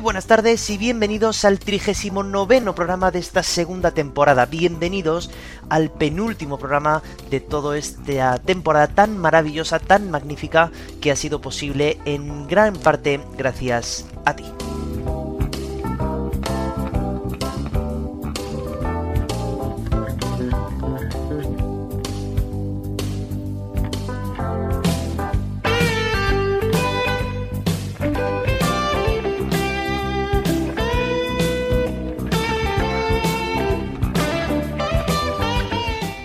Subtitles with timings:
[0.00, 4.46] Buenas tardes y bienvenidos al 39 programa de esta segunda temporada.
[4.46, 5.30] Bienvenidos
[5.68, 11.98] al penúltimo programa de toda esta temporada tan maravillosa, tan magnífica que ha sido posible
[12.06, 14.44] en gran parte gracias a ti.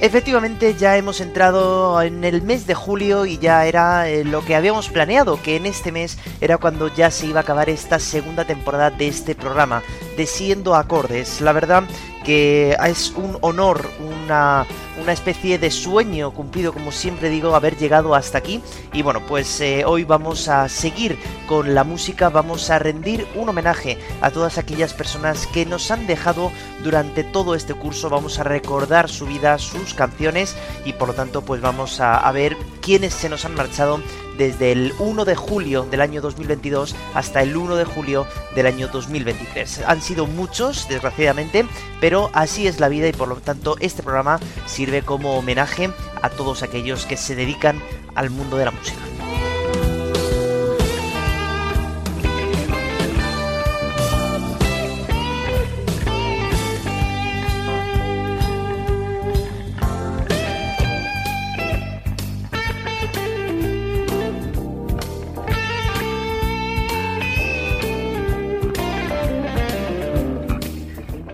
[0.05, 4.55] Efectivamente ya hemos entrado en el mes de julio y ya era eh, lo que
[4.55, 8.45] habíamos planeado, que en este mes era cuando ya se iba a acabar esta segunda
[8.45, 9.81] temporada de este programa,
[10.15, 11.41] de Siendo Acordes.
[11.41, 11.85] La verdad
[12.25, 14.65] que es un honor, una,
[15.01, 18.61] una especie de sueño cumplido, como siempre digo, haber llegado hasta aquí.
[18.91, 21.17] Y bueno, pues eh, hoy vamos a seguir
[21.47, 26.07] con la música, vamos a rendir un homenaje a todas aquellas personas que nos han
[26.07, 26.51] dejado
[26.83, 31.43] durante todo este curso, vamos a recordar su vida, sus canciones y por lo tanto
[31.43, 33.99] pues vamos a, a ver quiénes se nos han marchado
[34.38, 38.88] desde el 1 de julio del año 2022 hasta el 1 de julio del año
[38.88, 39.83] 2023.
[39.88, 41.66] Han sido muchos, desgraciadamente,
[42.00, 45.89] pero así es la vida y por lo tanto este programa sirve como homenaje
[46.22, 47.81] a todos aquellos que se dedican
[48.16, 49.14] al mundo de la música.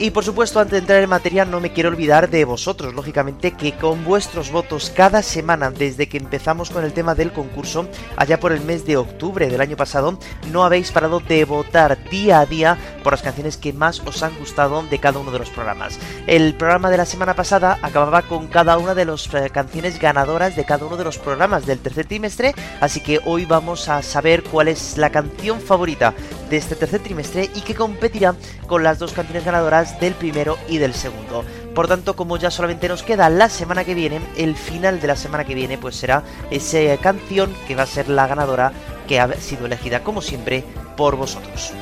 [0.01, 3.51] Y por supuesto, antes de entrar en materia, no me quiero olvidar de vosotros, lógicamente,
[3.51, 8.40] que con vuestros votos cada semana, desde que empezamos con el tema del concurso, allá
[8.40, 10.17] por el mes de octubre del año pasado,
[10.51, 14.35] no habéis parado de votar día a día por las canciones que más os han
[14.40, 16.00] gustado de cada uno de los programas.
[16.25, 20.56] El programa de la semana pasada acababa con cada una de las eh, canciones ganadoras
[20.56, 24.41] de cada uno de los programas del tercer trimestre, así que hoy vamos a saber
[24.45, 26.16] cuál es la canción favorita
[26.51, 28.35] de este tercer trimestre y que competirá
[28.67, 31.44] con las dos canciones ganadoras del primero y del segundo.
[31.73, 35.16] Por tanto, como ya solamente nos queda la semana que viene, el final de la
[35.16, 38.73] semana que viene pues será esa canción que va a ser la ganadora
[39.07, 40.63] que ha sido elegida como siempre
[40.97, 41.73] por vosotros.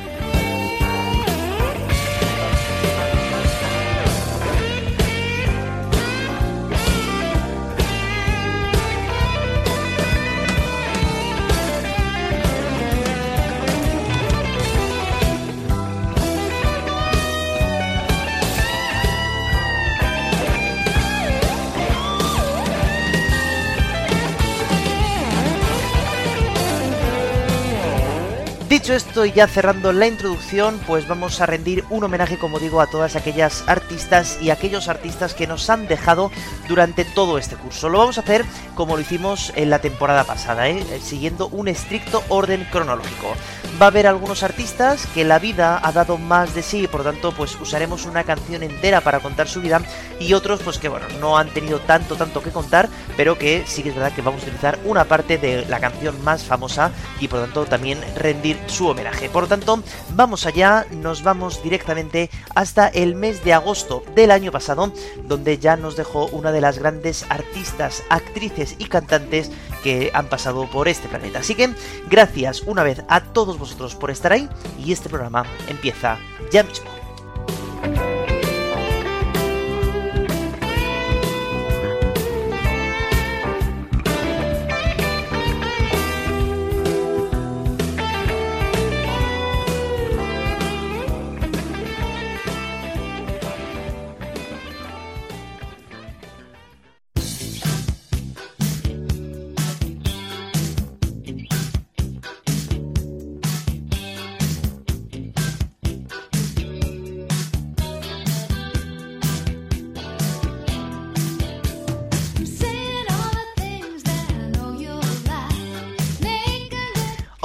[28.90, 32.80] Dicho esto y ya cerrando la introducción, pues vamos a rendir un homenaje, como digo,
[32.80, 36.32] a todas aquellas artistas y aquellos artistas que nos han dejado
[36.66, 37.88] durante todo este curso.
[37.88, 40.84] Lo vamos a hacer como lo hicimos en la temporada pasada, ¿eh?
[41.00, 43.36] siguiendo un estricto orden cronológico.
[43.80, 47.30] Va a haber algunos artistas que la vida ha dado más de sí, por tanto,
[47.30, 49.82] pues usaremos una canción entera para contar su vida,
[50.18, 53.82] y otros, pues que bueno, no han tenido tanto, tanto que contar, pero que sí
[53.82, 56.90] que es verdad que vamos a utilizar una parte de la canción más famosa
[57.20, 59.28] y por tanto también rendir su homenaje.
[59.28, 59.82] Por lo tanto,
[60.14, 64.92] vamos allá, nos vamos directamente hasta el mes de agosto del año pasado,
[65.24, 69.50] donde ya nos dejó una de las grandes artistas, actrices y cantantes
[69.82, 71.40] que han pasado por este planeta.
[71.40, 71.70] Así que
[72.08, 74.48] gracias una vez a todos vosotros por estar ahí
[74.78, 76.18] y este programa empieza
[76.50, 76.90] ya mismo.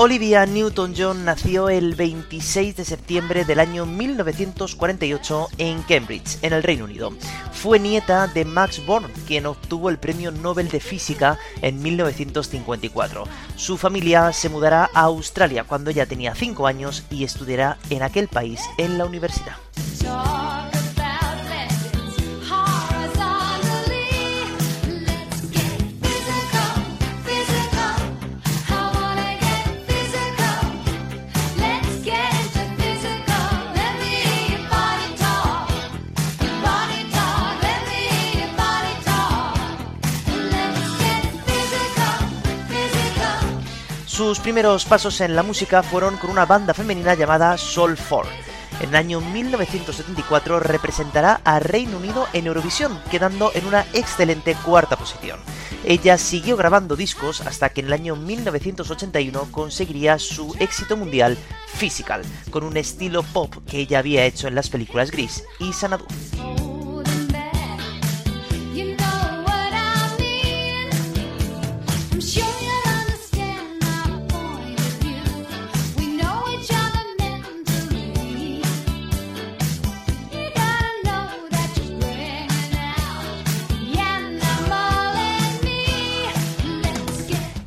[0.05, 6.85] Olivia Newton-John nació el 26 de septiembre del año 1948 en Cambridge, en el Reino
[6.85, 7.11] Unido.
[7.51, 13.23] Fue nieta de Max Born, quien obtuvo el Premio Nobel de Física en 1954.
[13.55, 18.27] Su familia se mudará a Australia cuando ella tenía 5 años y estudiará en aquel
[18.27, 19.55] país en la universidad.
[44.35, 48.29] Sus primeros pasos en la música fueron con una banda femenina llamada Soul 4.
[48.81, 54.97] En el año 1974 representará a Reino Unido en Eurovisión, quedando en una excelente cuarta
[54.97, 55.39] posición.
[55.85, 61.37] Ella siguió grabando discos hasta que en el año 1981 conseguiría su éxito mundial
[61.77, 66.05] Physical, con un estilo pop que ella había hecho en las películas Gris y Sanadu.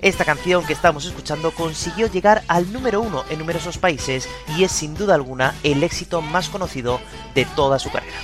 [0.08, 4.26] Esta canción que estamos escuchando consiguió llegar al número uno en numerosos países
[4.56, 6.98] y es sin duda alguna el éxito más conocido
[7.34, 8.16] de toda su carrera.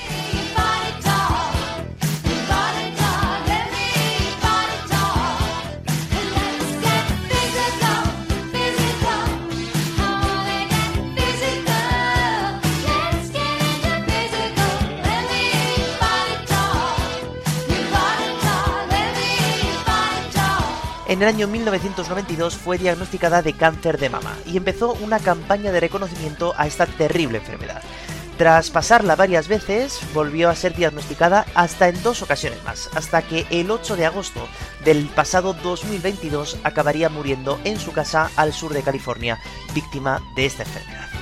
[21.14, 25.78] En el año 1992 fue diagnosticada de cáncer de mama y empezó una campaña de
[25.78, 27.82] reconocimiento a esta terrible enfermedad.
[28.36, 33.46] Tras pasarla varias veces, volvió a ser diagnosticada hasta en dos ocasiones más, hasta que
[33.50, 34.48] el 8 de agosto
[34.84, 39.38] del pasado 2022 acabaría muriendo en su casa al sur de California,
[39.72, 41.13] víctima de esta enfermedad.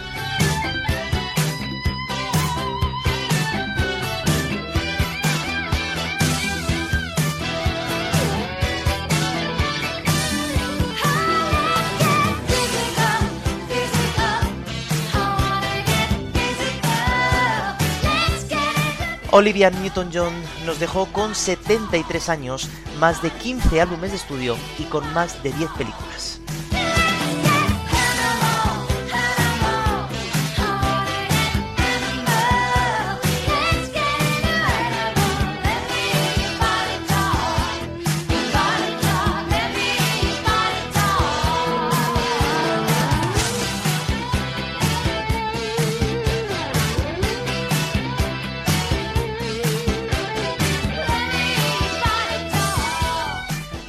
[19.34, 20.34] Olivia Newton-John
[20.66, 22.68] nos dejó con 73 años,
[23.00, 26.38] más de 15 álbumes de estudio y con más de 10 películas.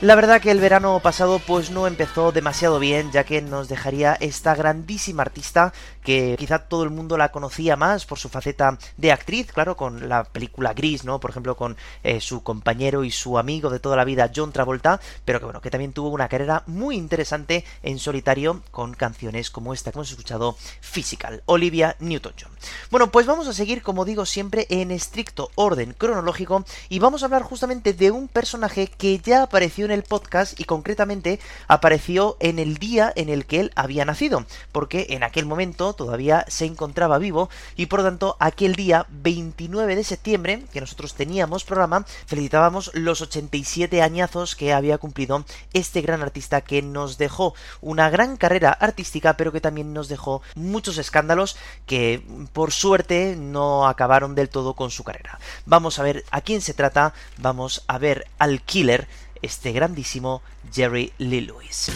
[0.03, 4.17] La verdad que el verano pasado pues no empezó demasiado bien, ya que nos dejaría
[4.19, 5.71] esta grandísima artista
[6.03, 10.09] que quizá todo el mundo la conocía más por su faceta de actriz, claro, con
[10.09, 11.21] la película Gris, ¿no?
[11.21, 14.99] Por ejemplo, con eh, su compañero y su amigo de toda la vida, John Travolta,
[15.23, 19.73] pero que bueno, que también tuvo una carrera muy interesante en solitario con canciones como
[19.73, 22.51] esta que hemos escuchado, Physical, Olivia Newton-John.
[22.91, 27.27] Bueno, pues vamos a seguir, como digo siempre, en estricto orden cronológico y vamos a
[27.27, 32.59] hablar justamente de un personaje que ya apareció en el podcast y concretamente apareció en
[32.59, 37.17] el día en el que él había nacido, porque en aquel momento todavía se encontraba
[37.17, 42.91] vivo y por lo tanto aquel día 29 de septiembre que nosotros teníamos programa felicitábamos
[42.93, 48.71] los 87 añazos que había cumplido este gran artista que nos dejó una gran carrera
[48.71, 52.23] artística pero que también nos dejó muchos escándalos que
[52.53, 55.39] por suerte no acabaron del todo con su carrera.
[55.65, 59.07] Vamos a ver a quién se trata, vamos a ver al killer
[59.43, 60.41] este grandísimo
[60.73, 61.91] Jerry Lee Lewis.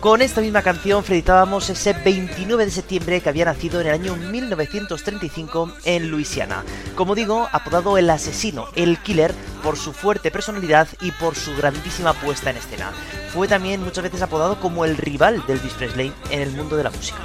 [0.00, 4.16] Con esta misma canción felicitábamos ese 29 de septiembre que había nacido en el año
[4.16, 6.64] 1935 en Luisiana.
[6.94, 12.14] Como digo, apodado el asesino, el killer, por su fuerte personalidad y por su grandísima
[12.14, 12.92] puesta en escena.
[13.34, 16.84] Fue también muchas veces apodado como el rival del Elvis Presley en el mundo de
[16.84, 17.18] la música.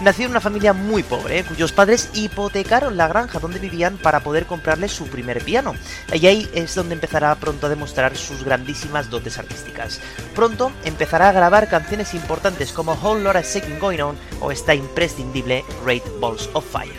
[0.00, 4.46] Nació en una familia muy pobre, cuyos padres hipotecaron la granja donde vivían para poder
[4.46, 5.74] comprarle su primer piano.
[6.10, 10.00] Y ahí es donde empezará pronto a demostrar sus grandísimas dotes artísticas.
[10.34, 15.64] Pronto empezará a grabar canciones importantes como Whole Lotta Second Going On o esta imprescindible
[15.84, 16.96] Great Balls of Fire.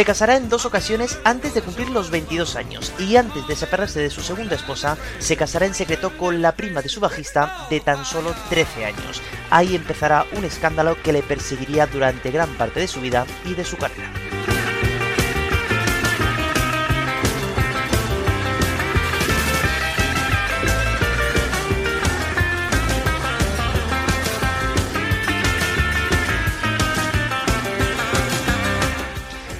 [0.00, 4.00] Se casará en dos ocasiones antes de cumplir los 22 años y antes de separarse
[4.00, 7.80] de su segunda esposa, se casará en secreto con la prima de su bajista de
[7.80, 9.20] tan solo 13 años.
[9.50, 13.66] Ahí empezará un escándalo que le perseguiría durante gran parte de su vida y de
[13.66, 14.10] su carrera.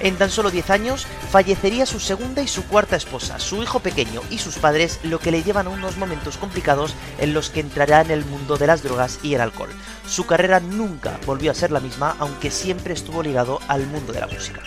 [0.00, 4.22] En tan solo 10 años fallecería su segunda y su cuarta esposa, su hijo pequeño
[4.30, 8.00] y sus padres, lo que le llevan a unos momentos complicados en los que entrará
[8.00, 9.70] en el mundo de las drogas y el alcohol.
[10.06, 14.20] Su carrera nunca volvió a ser la misma, aunque siempre estuvo ligado al mundo de
[14.20, 14.62] la música.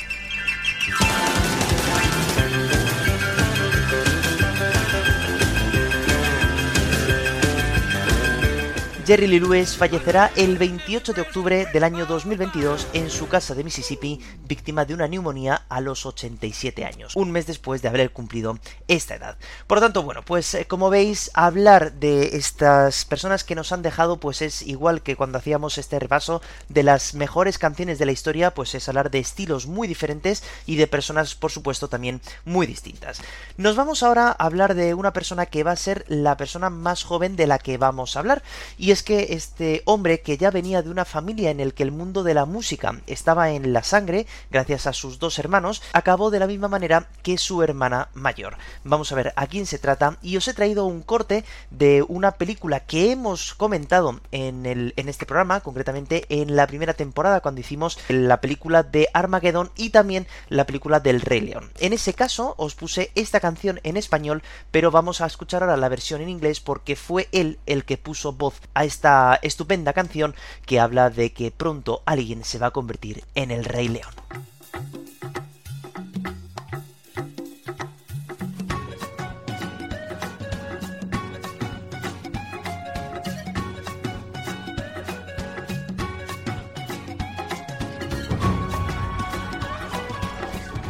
[9.05, 13.65] Jerry Lee Lewis fallecerá el 28 de octubre del año 2022 en su casa de
[13.65, 18.57] Mississippi, víctima de una neumonía a los 87 años, un mes después de haber cumplido
[18.87, 19.37] esta edad.
[19.67, 23.81] Por lo tanto, bueno, pues eh, como veis, hablar de estas personas que nos han
[23.81, 28.13] dejado, pues es igual que cuando hacíamos este repaso de las mejores canciones de la
[28.13, 32.67] historia, pues es hablar de estilos muy diferentes y de personas, por supuesto, también muy
[32.67, 33.21] distintas.
[33.57, 37.03] Nos vamos ahora a hablar de una persona que va a ser la persona más
[37.03, 38.43] joven de la que vamos a hablar,
[38.77, 41.91] y es que este hombre que ya venía de una familia en el que el
[41.91, 46.37] mundo de la música estaba en la sangre, gracias a sus dos hermanos, acabó de
[46.37, 48.55] la misma manera que su hermana mayor.
[48.83, 52.33] Vamos a ver a quién se trata y os he traído un corte de una
[52.33, 57.61] película que hemos comentado en, el, en este programa, concretamente en la primera temporada cuando
[57.61, 61.71] hicimos la película de Armageddon y también la película del Rey León.
[61.79, 65.89] En ese caso os puse esta canción en español, pero vamos a escuchar ahora la
[65.89, 70.35] versión en inglés porque fue él el que puso voz a esta estupenda canción
[70.65, 74.13] que habla de que pronto alguien se va a convertir en el Rey León.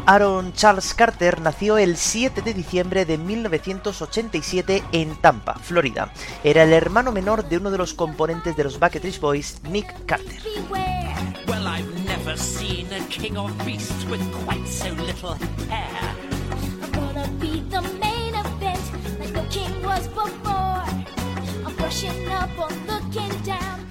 [0.05, 6.12] Aaron Charles Carter nació el 7 de diciembre de 1987 en Tampa, Florida.
[6.43, 10.41] Era el hermano menor de uno de los componentes de los Backstreet Boys, Nick Carter.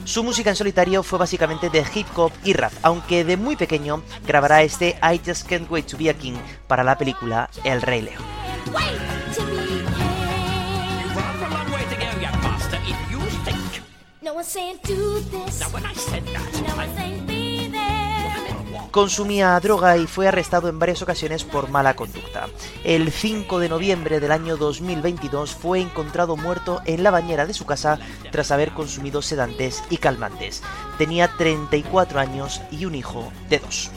[0.05, 4.03] Su música en solitario fue básicamente de hip hop y rap, aunque de muy pequeño
[4.27, 6.35] grabará este I Just Can't Wait to Be a King
[6.67, 8.23] para la película El Rey León.
[18.93, 22.49] Consumía droga y fue arrestado en varias ocasiones por mala conducta.
[22.85, 27.65] El 5 de noviembre del año 2022 fue encontrado muerto en la bañera de su
[27.65, 27.99] casa
[28.31, 30.63] tras haber consumido sedantes y calmantes.
[30.99, 33.91] Tenía 34 años y un hijo de dos.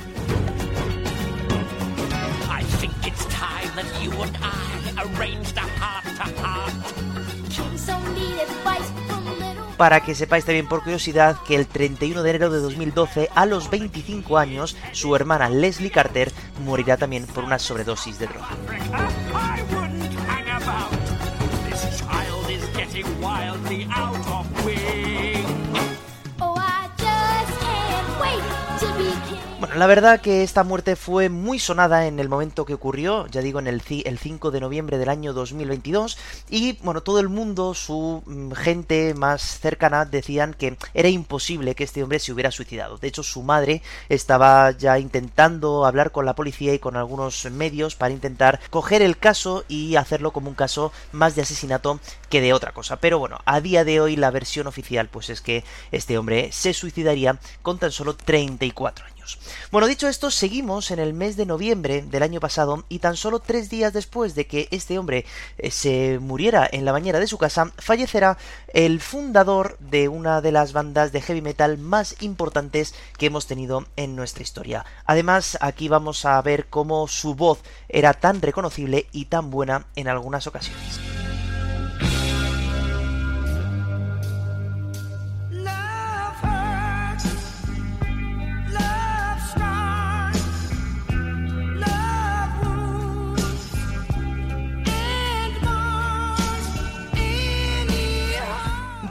[9.78, 13.70] Para que sepáis también por curiosidad que el 31 de enero de 2012, a los
[13.70, 16.32] 25 años, su hermana Leslie Carter
[16.64, 18.50] morirá también por una sobredosis de droga.
[29.76, 33.60] La verdad que esta muerte fue muy sonada en el momento que ocurrió, ya digo,
[33.60, 36.18] en el, el 5 de noviembre del año 2022,
[36.50, 41.84] y bueno, todo el mundo, su mm, gente más cercana, decían que era imposible que
[41.84, 42.98] este hombre se hubiera suicidado.
[42.98, 47.96] De hecho, su madre estaba ya intentando hablar con la policía y con algunos medios
[47.96, 52.54] para intentar coger el caso y hacerlo como un caso más de asesinato que de
[52.54, 52.98] otra cosa.
[52.98, 56.74] Pero bueno, a día de hoy la versión oficial pues es que este hombre se
[56.74, 59.15] suicidaría con tan solo 34 años.
[59.72, 63.40] Bueno, dicho esto, seguimos en el mes de noviembre del año pasado y tan solo
[63.40, 65.26] tres días después de que este hombre
[65.58, 68.38] eh, se muriera en la bañera de su casa, fallecerá
[68.74, 73.86] el fundador de una de las bandas de heavy metal más importantes que hemos tenido
[73.96, 74.86] en nuestra historia.
[75.06, 80.08] Además, aquí vamos a ver cómo su voz era tan reconocible y tan buena en
[80.08, 81.00] algunas ocasiones.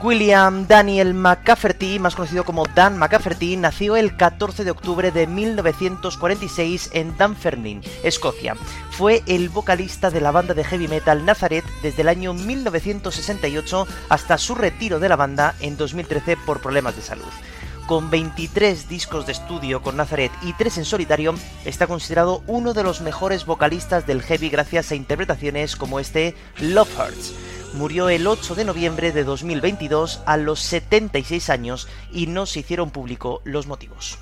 [0.05, 6.91] William Daniel McCafferty, más conocido como Dan McCafferty, nació el 14 de octubre de 1946
[6.93, 8.55] en Dunfermline, Escocia.
[8.91, 14.37] Fue el vocalista de la banda de heavy metal Nazareth desde el año 1968 hasta
[14.37, 17.31] su retiro de la banda en 2013 por problemas de salud
[17.87, 21.35] con 23 discos de estudio con Nazareth y 3 en solitario,
[21.65, 26.89] está considerado uno de los mejores vocalistas del heavy gracias a interpretaciones como este Love
[26.99, 27.35] Hurts
[27.75, 32.89] murió el 8 de noviembre de 2022 a los 76 años y no se hicieron
[32.89, 34.17] público los motivos.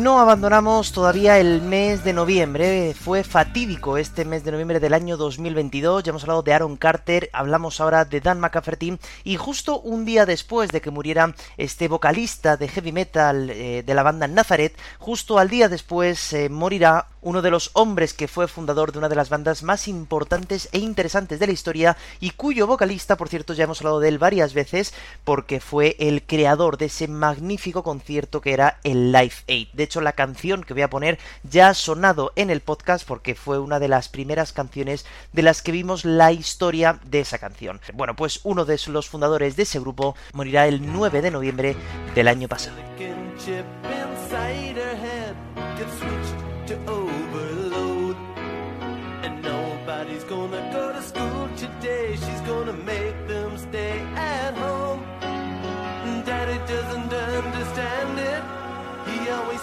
[0.00, 5.18] No abandonamos todavía el mes de noviembre, fue fatídico este mes de noviembre del año
[5.18, 10.06] 2022, ya hemos hablado de Aaron Carter, hablamos ahora de Dan McCafferty y justo un
[10.06, 14.74] día después de que muriera este vocalista de heavy metal eh, de la banda Nazareth,
[14.98, 19.08] justo al día después eh, morirá uno de los hombres que fue fundador de una
[19.08, 23.52] de las bandas más importantes e interesantes de la historia y cuyo vocalista, por cierto,
[23.52, 24.94] ya hemos hablado de él varias veces
[25.24, 29.68] porque fue el creador de ese magnífico concierto que era el Live Aid.
[29.72, 33.34] De hecho, la canción que voy a poner ya ha sonado en el podcast porque
[33.34, 37.80] fue una de las primeras canciones de las que vimos la historia de esa canción.
[37.92, 41.76] Bueno, pues uno de los fundadores de ese grupo morirá el 9 de noviembre
[42.14, 42.76] del año pasado.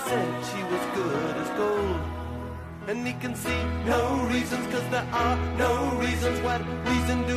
[0.06, 2.02] said she was good as gold.
[2.88, 6.40] And he can see no reasons, cause there are no reasons.
[6.42, 7.37] What reason do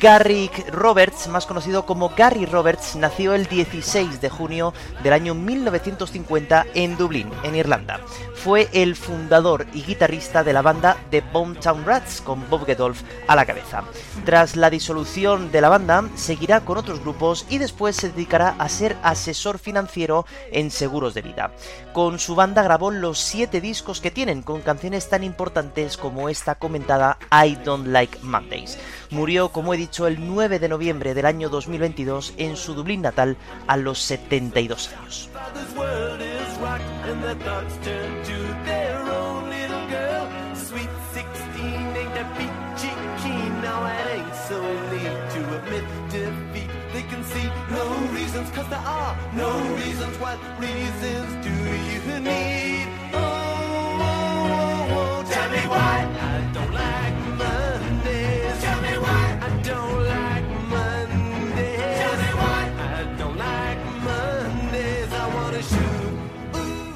[0.00, 6.66] Garrick Roberts, más conocido como Gary Roberts, nació el 16 de junio del año 1950
[6.74, 8.00] en Dublín, en Irlanda.
[8.34, 13.36] Fue el fundador y guitarrista de la banda The Boomtown Rats, con Bob Gedolf a
[13.36, 13.84] la cabeza.
[14.24, 18.70] Tras la disolución de la banda, seguirá con otros grupos y después se dedicará a
[18.70, 21.52] ser asesor financiero en seguros de vida.
[21.92, 26.54] Con su banda grabó los siete discos que tienen, con canciones tan importantes como esta
[26.54, 28.78] comentada I Don't Like Mondays.
[29.10, 33.36] Murió, como he dicho, el 9 de noviembre del año 2022 en su Dublín natal
[33.66, 35.30] a los 72 años.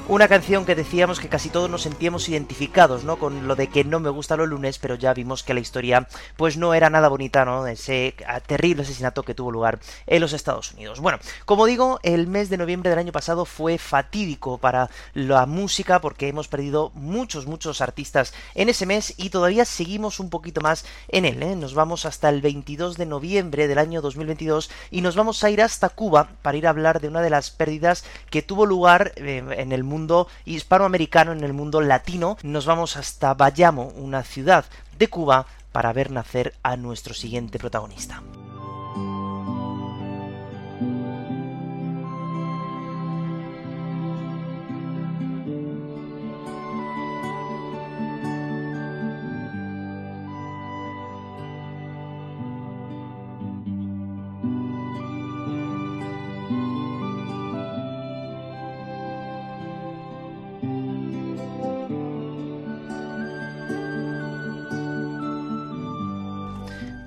[0.07, 3.17] Una canción que decíamos que casi todos nos sentíamos identificados, ¿no?
[3.17, 6.07] Con lo de que no me gusta los lunes, pero ya vimos que la historia,
[6.37, 7.65] pues no era nada bonita, ¿no?
[7.65, 8.13] Ese
[8.45, 10.99] terrible asesinato que tuvo lugar en los Estados Unidos.
[10.99, 15.99] Bueno, como digo, el mes de noviembre del año pasado fue fatídico para la música
[15.99, 20.85] porque hemos perdido muchos, muchos artistas en ese mes y todavía seguimos un poquito más
[21.07, 21.55] en él, ¿eh?
[21.55, 25.63] Nos vamos hasta el 22 de noviembre del año 2022 y nos vamos a ir
[25.63, 29.43] hasta Cuba para ir a hablar de una de las pérdidas que tuvo lugar eh,
[29.57, 34.65] en el mundo mundo hispanoamericano, en el mundo latino, nos vamos hasta Bayamo, una ciudad
[34.99, 38.21] de Cuba, para ver nacer a nuestro siguiente protagonista.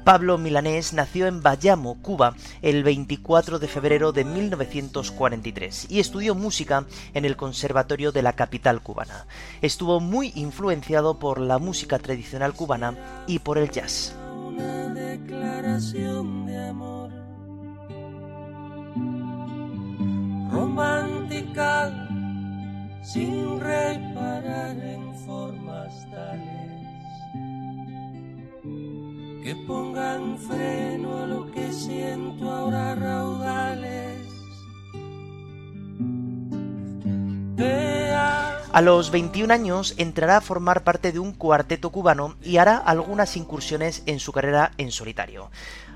[0.08, 6.86] Pablo Milanés nació en Bayamo, Cuba, el 24 de febrero de 1943 y estudió música
[7.12, 9.26] en el Conservatorio de la capital cubana.
[9.60, 12.94] Estuvo muy influenciado por la música tradicional cubana
[13.26, 14.16] y por el jazz.
[14.46, 17.10] Una declaración de amor
[20.50, 21.92] romántica
[23.02, 26.07] sin reparar en formas
[29.68, 34.26] pongan freno a lo que siento ahora raudales.
[38.72, 43.36] A los 21 años entrará a formar parte de un cuarteto cubano y hará algunas
[43.36, 45.50] incursiones en su carrera en solitario.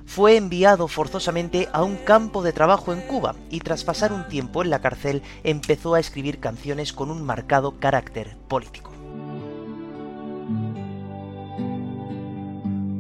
[0.05, 4.63] Fue enviado forzosamente a un campo de trabajo en Cuba y tras pasar un tiempo
[4.63, 8.92] en la cárcel empezó a escribir canciones con un marcado carácter político.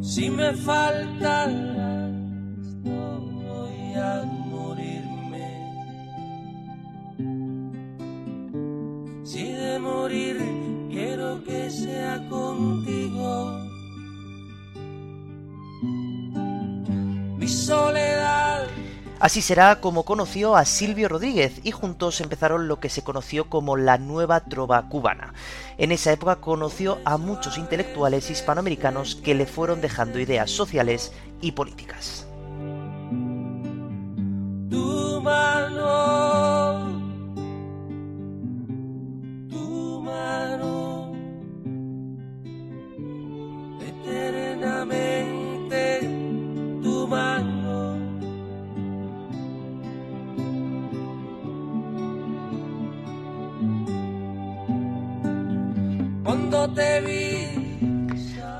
[0.02, 1.50] Si me faltan
[2.82, 5.46] no voy a morirme.
[9.22, 10.38] Si de morir
[10.90, 13.60] quiero que sea contigo.
[17.38, 18.66] Mi soledad
[19.22, 23.76] Así será como conoció a Silvio Rodríguez y juntos empezaron lo que se conoció como
[23.76, 25.32] la nueva trova cubana.
[25.78, 31.52] En esa época conoció a muchos intelectuales hispanoamericanos que le fueron dejando ideas sociales y
[31.52, 32.26] políticas.
[34.68, 35.92] tu mano,
[39.48, 41.12] tu mano,
[46.82, 47.51] tu mano.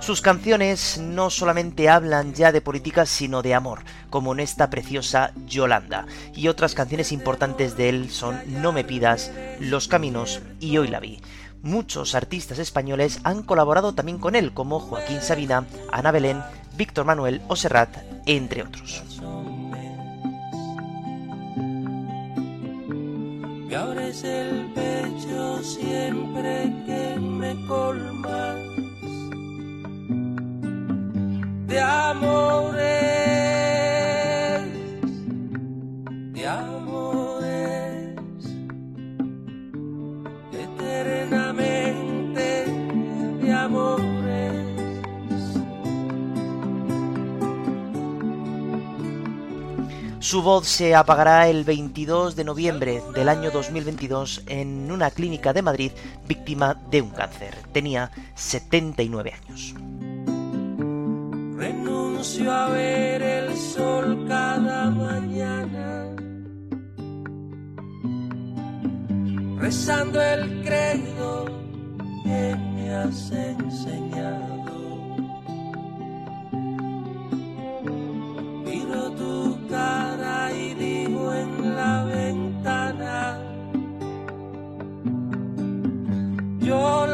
[0.00, 5.32] Sus canciones no solamente hablan ya de política, sino de amor, como en esta preciosa
[5.46, 6.06] Yolanda.
[6.34, 11.00] Y otras canciones importantes de él son No me pidas, Los caminos y Hoy la
[11.00, 11.20] vi.
[11.62, 16.42] Muchos artistas españoles han colaborado también con él, como Joaquín Sabina, Ana Belén,
[16.76, 19.04] Víctor Manuel o Serrat, entre otros.
[23.72, 28.58] Me abres el pecho siempre que me colmas.
[31.68, 32.82] De amores,
[36.34, 36.81] de amores,
[50.22, 55.62] Su voz se apagará el 22 de noviembre del año 2022 en una clínica de
[55.62, 55.90] Madrid
[56.28, 57.56] víctima de un cáncer.
[57.72, 59.74] Tenía 79 años.
[61.56, 66.06] Renuncio a ver el sol cada mañana,
[69.58, 71.46] rezando el credo
[72.22, 74.62] que me has enseñado.
[78.64, 80.11] Miro tu cara
[86.62, 87.11] Yolanda.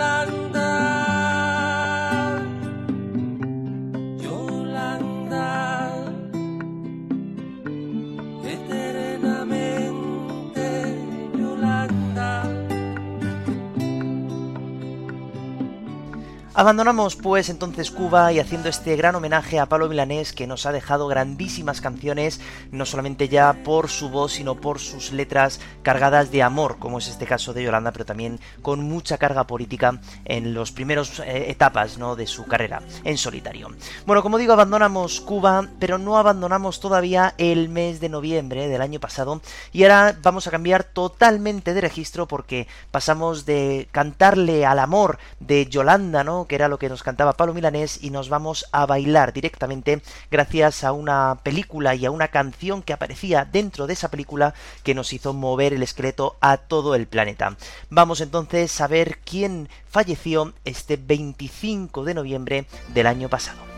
[16.59, 20.73] Abandonamos pues entonces Cuba y haciendo este gran homenaje a Pablo Milanés que nos ha
[20.73, 22.41] dejado grandísimas canciones,
[22.73, 27.07] no solamente ya por su voz, sino por sus letras cargadas de amor, como es
[27.07, 32.17] este caso de Yolanda, pero también con mucha carga política en las primeras etapas ¿no?
[32.17, 33.69] de su carrera en solitario.
[34.05, 38.99] Bueno, como digo, abandonamos Cuba, pero no abandonamos todavía el mes de noviembre del año
[38.99, 39.41] pasado
[39.73, 45.67] y ahora vamos a cambiar totalmente de registro porque pasamos de cantarle al amor de
[45.67, 46.48] Yolanda, ¿no?
[46.49, 50.83] Que era lo que nos cantaba Pablo Milanés, y nos vamos a bailar directamente gracias
[50.83, 55.13] a una película y a una canción que aparecía dentro de esa película que nos
[55.13, 57.57] hizo mover el esqueleto a todo el planeta.
[57.91, 63.78] Vamos entonces a ver quién falleció este 25 de noviembre del año pasado.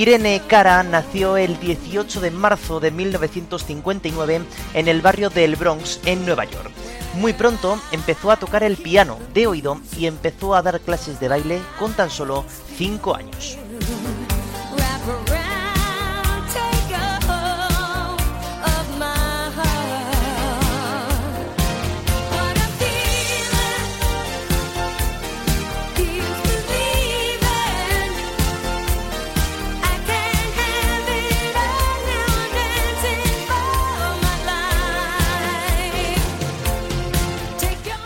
[0.00, 4.40] Irene Cara nació el 18 de marzo de 1959
[4.72, 6.70] en el barrio del Bronx, en Nueva York.
[7.16, 11.28] Muy pronto empezó a tocar el piano de oído y empezó a dar clases de
[11.28, 12.46] baile con tan solo
[12.78, 13.58] 5 años.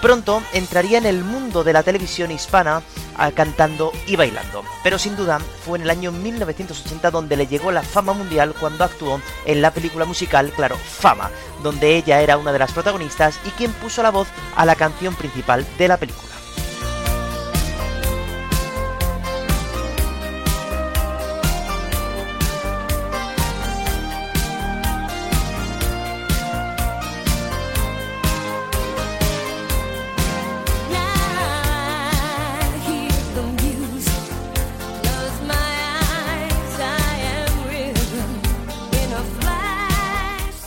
[0.05, 2.83] Pronto entraría en el mundo de la televisión hispana
[3.17, 7.73] ah, cantando y bailando, pero sin duda fue en el año 1980 donde le llegó
[7.73, 11.31] la fama mundial cuando actuó en la película musical, claro, Fama,
[11.62, 15.14] donde ella era una de las protagonistas y quien puso la voz a la canción
[15.14, 16.34] principal de la película.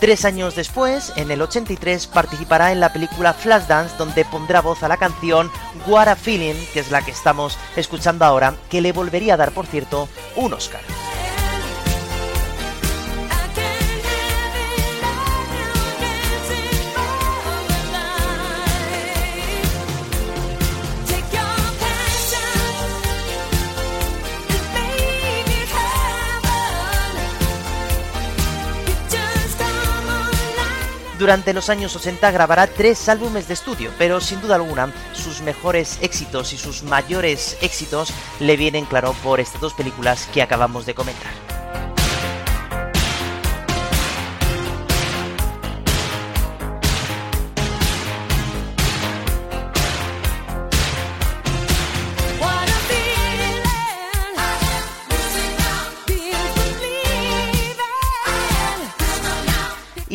[0.07, 4.87] Tres años después, en el 83, participará en la película Flashdance, donde pondrá voz a
[4.87, 5.51] la canción
[5.85, 9.51] What a Feeling, que es la que estamos escuchando ahora, que le volvería a dar,
[9.51, 10.79] por cierto, un Oscar.
[31.17, 35.97] Durante los años 80 grabará tres álbumes de estudio, pero sin duda alguna sus mejores
[36.01, 40.93] éxitos y sus mayores éxitos le vienen claro por estas dos películas que acabamos de
[40.93, 41.56] comentar.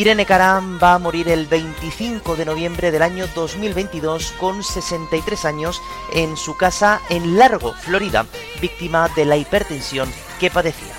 [0.03, 5.81] Irene Caram va a morir el 25 de noviembre del año 2022 con 63 años
[6.13, 8.27] en su casa en Largo, Florida,
[8.61, 10.93] víctima de la hipertensión que padecía.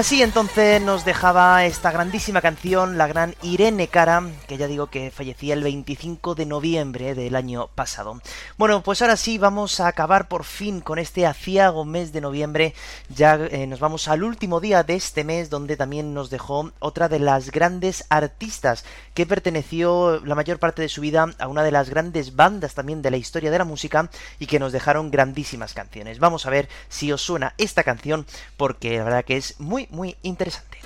[0.00, 5.10] Así entonces nos dejaba esta grandísima canción, la gran Irene Cara, que ya digo que
[5.10, 8.18] fallecía el 25 de noviembre del año pasado.
[8.56, 12.72] Bueno, pues ahora sí vamos a acabar por fin con este aciago mes de noviembre.
[13.14, 17.10] Ya eh, nos vamos al último día de este mes, donde también nos dejó otra
[17.10, 18.86] de las grandes artistas
[19.20, 23.02] que perteneció la mayor parte de su vida a una de las grandes bandas también
[23.02, 26.20] de la historia de la música y que nos dejaron grandísimas canciones.
[26.20, 28.24] Vamos a ver si os suena esta canción,
[28.56, 30.78] porque la verdad que es muy, muy interesante.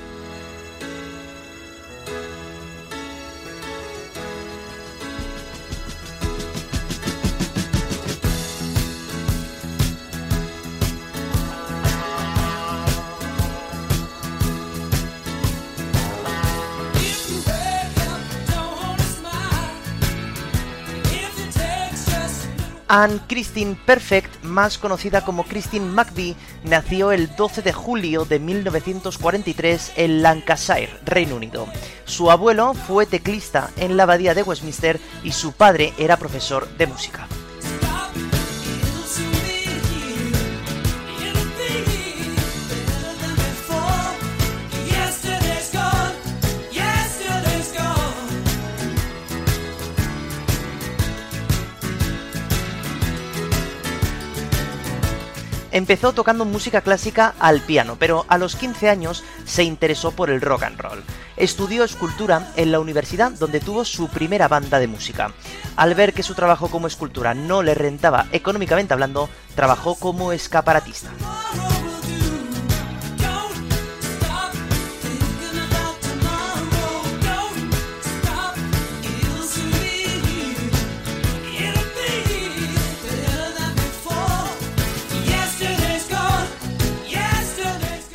[22.89, 29.93] Anne Christine Perfect, más conocida como Christine McVie, nació el 12 de julio de 1943
[29.97, 31.67] en Lancashire, Reino Unido.
[32.05, 36.87] Su abuelo fue teclista en la abadía de Westminster y su padre era profesor de
[36.87, 37.27] música.
[55.75, 60.41] Empezó tocando música clásica al piano, pero a los 15 años se interesó por el
[60.41, 61.03] rock and roll.
[61.37, 65.33] Estudió escultura en la universidad donde tuvo su primera banda de música.
[65.75, 71.11] Al ver que su trabajo como escultura no le rentaba económicamente hablando, trabajó como escaparatista.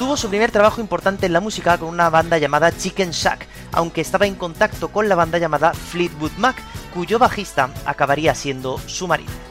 [0.10, 4.02] Tuvo su primer trabajo importante en la música con una banda llamada Chicken Shack, aunque
[4.02, 6.56] estaba en contacto con la banda llamada Fleetwood Mac,
[6.96, 9.49] cuyo bajista acabaría siendo su marido.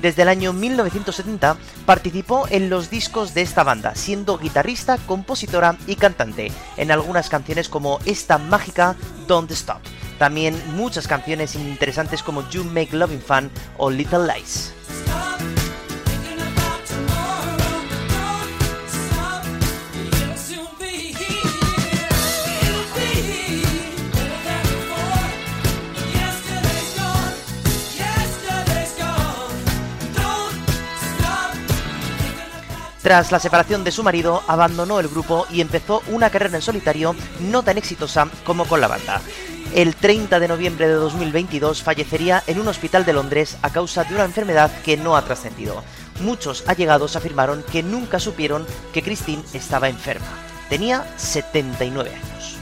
[0.00, 5.96] Desde el año 1970 participó en los discos de esta banda, siendo guitarrista, compositora y
[5.96, 8.94] cantante, en algunas canciones como esta mágica
[9.26, 9.80] Don't Stop.
[10.18, 14.77] También muchas canciones interesantes como You Make Loving Fun o Little Lies.
[33.08, 37.16] Tras la separación de su marido, abandonó el grupo y empezó una carrera en solitario
[37.40, 39.22] no tan exitosa como con la banda.
[39.74, 44.14] El 30 de noviembre de 2022 fallecería en un hospital de Londres a causa de
[44.14, 45.82] una enfermedad que no ha trascendido.
[46.20, 50.28] Muchos allegados afirmaron que nunca supieron que Christine estaba enferma.
[50.68, 52.57] Tenía 79 años.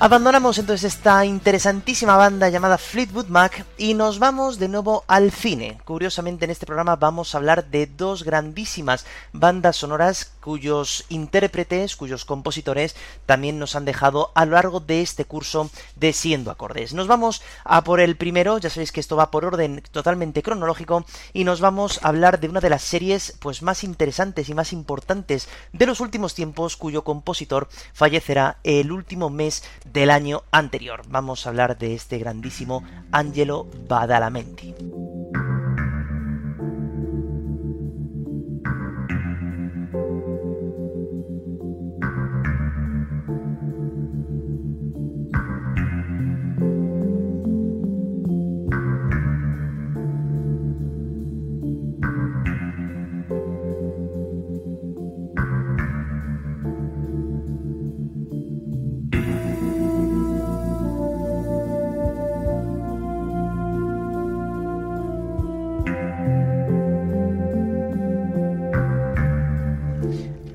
[0.00, 5.80] Abandonamos entonces esta interesantísima banda llamada Fleetwood Mac y nos vamos de nuevo al cine.
[5.84, 12.24] Curiosamente en este programa vamos a hablar de dos grandísimas bandas sonoras cuyos intérpretes, cuyos
[12.24, 12.94] compositores
[13.26, 16.94] también nos han dejado a lo largo de este curso de Siendo Acordes.
[16.94, 21.04] Nos vamos a por el primero, ya sabéis que esto va por orden totalmente cronológico
[21.32, 24.72] y nos vamos a hablar de una de las series pues más interesantes y más
[24.72, 31.02] importantes de los últimos tiempos cuyo compositor fallecerá el último mes del año anterior.
[31.08, 34.74] Vamos a hablar de este grandísimo Angelo Badalamenti.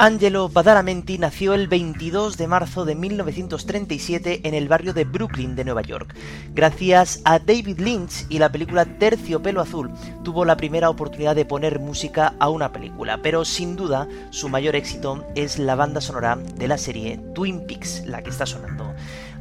[0.04, 5.64] Angelo Badalamenti nació el 22 de marzo de 1937 en el barrio de Brooklyn de
[5.64, 6.14] Nueva York.
[6.54, 9.92] Gracias a David Lynch y la película Terciopelo Azul,
[10.26, 14.76] tuvo la primera oportunidad de poner música a una película, pero sin duda su mayor
[14.76, 18.94] éxito es la banda sonora de la serie Twin Peaks, la que está sonando.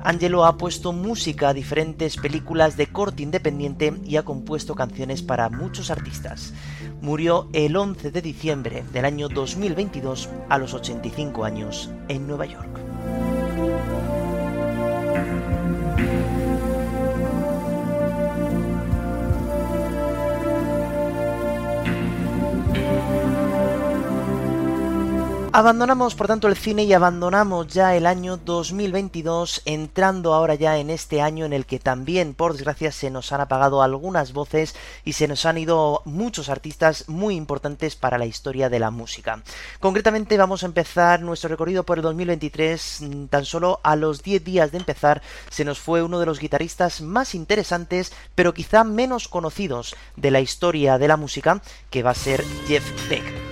[0.05, 5.49] Angelo ha puesto música a diferentes películas de corte independiente y ha compuesto canciones para
[5.49, 6.53] muchos artistas.
[7.03, 12.79] Murió el 11 de diciembre del año 2022 a los 85 años en Nueva York.
[25.55, 30.89] Abandonamos por tanto el cine y abandonamos ya el año 2022, entrando ahora ya en
[30.89, 35.13] este año en el que también, por desgracia, se nos han apagado algunas voces y
[35.13, 39.43] se nos han ido muchos artistas muy importantes para la historia de la música.
[39.79, 44.43] Concretamente vamos a empezar nuestro recorrido por el 2023, mm, tan solo a los 10
[44.43, 45.21] días de empezar
[45.51, 50.41] se nos fue uno de los guitarristas más interesantes, pero quizá menos conocidos de la
[50.41, 51.61] historia de la música,
[51.91, 53.52] que va a ser Jeff Beck.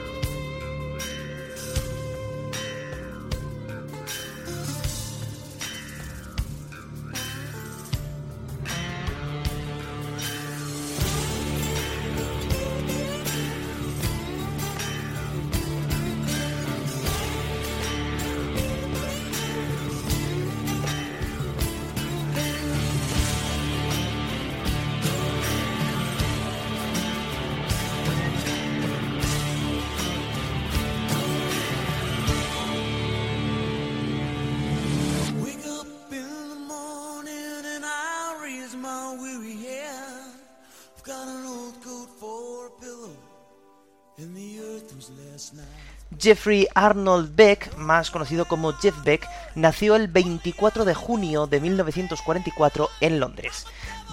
[46.21, 52.91] Jeffrey Arnold Beck, más conocido como Jeff Beck, nació el 24 de junio de 1944
[53.01, 53.67] en Londres.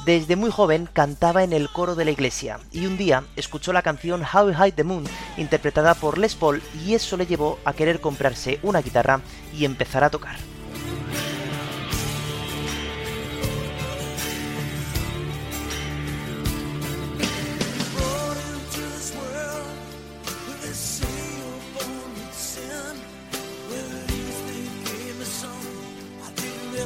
[0.06, 3.82] Desde muy joven cantaba en el coro de la iglesia y un día escuchó la
[3.82, 5.04] canción How High the Moon
[5.36, 9.20] interpretada por Les Paul y eso le llevó a querer comprarse una guitarra
[9.54, 10.38] y empezar a tocar.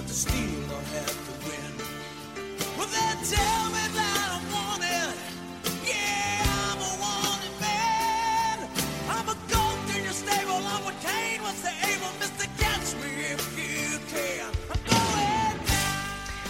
[0.02, 0.82] A a.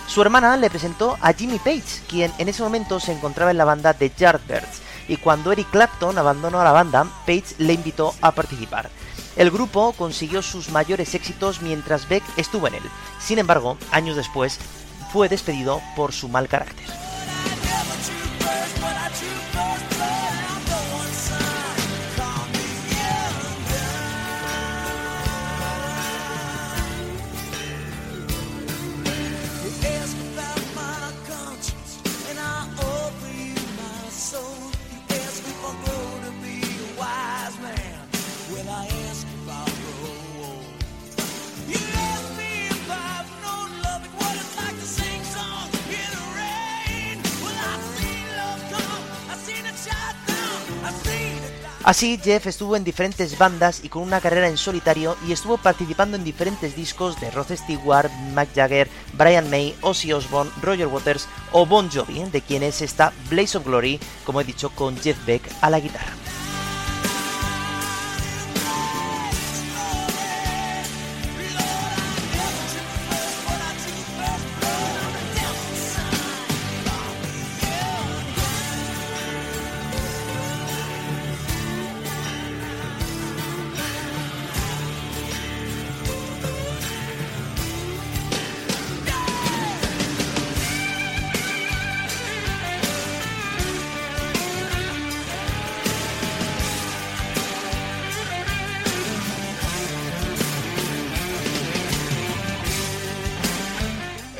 [0.07, 3.63] Su hermana le presentó a Jimmy Page, quien en ese momento se encontraba en la
[3.63, 8.89] banda de Yardbirds, y cuando Eric Clapton abandonó la banda, Page le invitó a participar.
[9.35, 12.83] El grupo consiguió sus mayores éxitos mientras Beck estuvo en él.
[13.19, 14.59] Sin embargo, años después,
[15.11, 16.85] fue despedido por su mal carácter.
[51.83, 56.15] Así, Jeff estuvo en diferentes bandas y con una carrera en solitario y estuvo participando
[56.15, 61.65] en diferentes discos de Rod Stewart, Mick Jagger, Brian May, Ozzy Osbourne, Roger Waters o
[61.65, 65.71] Bon Jovi, de quienes está Blaze of Glory, como he dicho, con Jeff Beck a
[65.71, 66.20] la guitarra.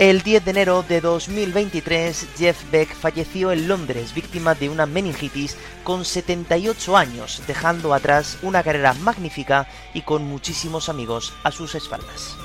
[0.02, 5.56] El 10 de enero de 2023, Jeff Beck falleció en Londres víctima de una meningitis
[5.84, 12.36] con 78 años, dejando atrás una carrera magnífica y con muchísimos amigos a sus espaldas.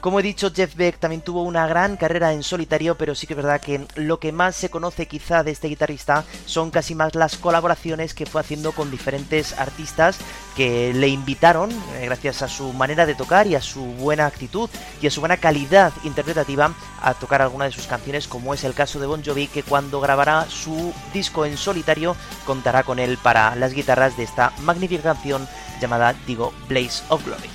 [0.00, 3.34] Como he dicho, Jeff Beck también tuvo una gran carrera en solitario, pero sí que
[3.34, 7.14] es verdad que lo que más se conoce quizá de este guitarrista son casi más
[7.14, 10.16] las colaboraciones que fue haciendo con diferentes artistas
[10.56, 14.70] que le invitaron, eh, gracias a su manera de tocar y a su buena actitud
[15.02, 16.72] y a su buena calidad interpretativa,
[17.02, 20.00] a tocar alguna de sus canciones, como es el caso de Bon Jovi, que cuando
[20.00, 25.46] grabará su disco en solitario contará con él para las guitarras de esta magnífica canción
[25.78, 27.50] llamada, digo, Blaze of Glory.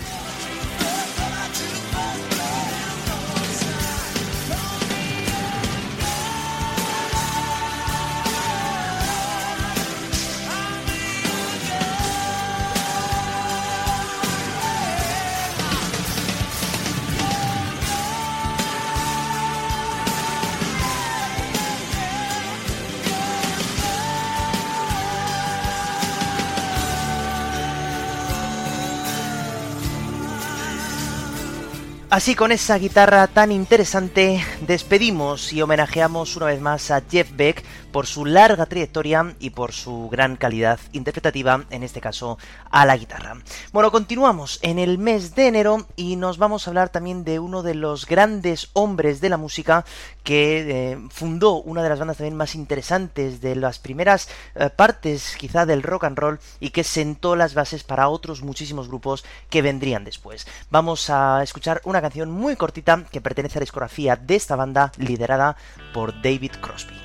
[32.16, 37.62] Así con esa guitarra tan interesante despedimos y homenajeamos una vez más a Jeff Beck
[37.92, 42.38] por su larga trayectoria y por su gran calidad interpretativa, en este caso
[42.72, 43.36] a la guitarra.
[43.74, 47.64] Bueno, continuamos en el mes de enero y nos vamos a hablar también de uno
[47.64, 49.84] de los grandes hombres de la música
[50.24, 55.36] que eh, fundó una de las bandas también más interesantes de las primeras eh, partes
[55.38, 59.62] quizá del rock and roll y que sentó las bases para otros muchísimos grupos que
[59.62, 60.48] vendrían después.
[60.70, 64.92] Vamos a escuchar una canción muy cortita que pertenece a la discografía de esta banda
[64.98, 65.58] liderada
[65.92, 67.05] por David Crosby.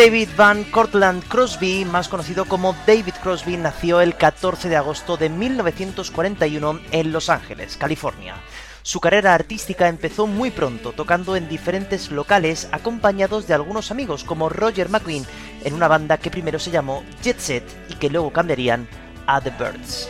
[0.00, 5.28] David Van Cortland Crosby, más conocido como David Crosby, nació el 14 de agosto de
[5.28, 8.36] 1941 en Los Ángeles, California.
[8.80, 14.48] Su carrera artística empezó muy pronto, tocando en diferentes locales acompañados de algunos amigos como
[14.48, 15.26] Roger McQueen
[15.64, 18.88] en una banda que primero se llamó Jet Set y que luego cambiarían
[19.26, 20.08] a The Birds.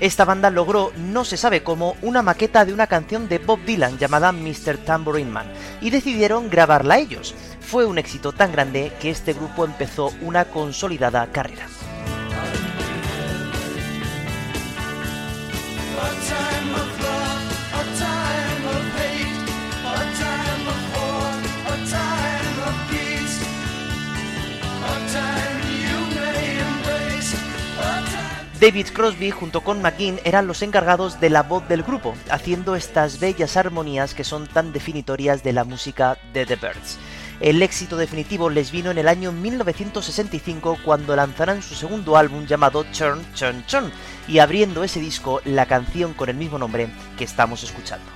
[0.00, 3.98] Esta banda logró, no se sabe cómo, una maqueta de una canción de Bob Dylan
[3.98, 4.78] llamada Mr.
[4.78, 5.46] Tambourine Man
[5.80, 7.34] y decidieron grabarla ellos.
[7.60, 11.66] Fue un éxito tan grande que este grupo empezó una consolidada carrera.
[28.60, 33.20] David Crosby junto con McGinn eran los encargados de la voz del grupo, haciendo estas
[33.20, 36.98] bellas armonías que son tan definitorias de la música de The Birds.
[37.38, 42.84] El éxito definitivo les vino en el año 1965 cuando lanzaron su segundo álbum llamado
[42.90, 43.92] Churn Churn Churn
[44.26, 48.10] y abriendo ese disco la canción con el mismo nombre que estamos escuchando.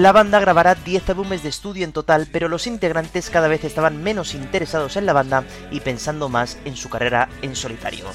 [0.00, 4.02] La banda grabará 10 álbumes de estudio en total, pero los integrantes cada vez estaban
[4.02, 8.06] menos interesados en la banda y pensando más en su carrera en solitario.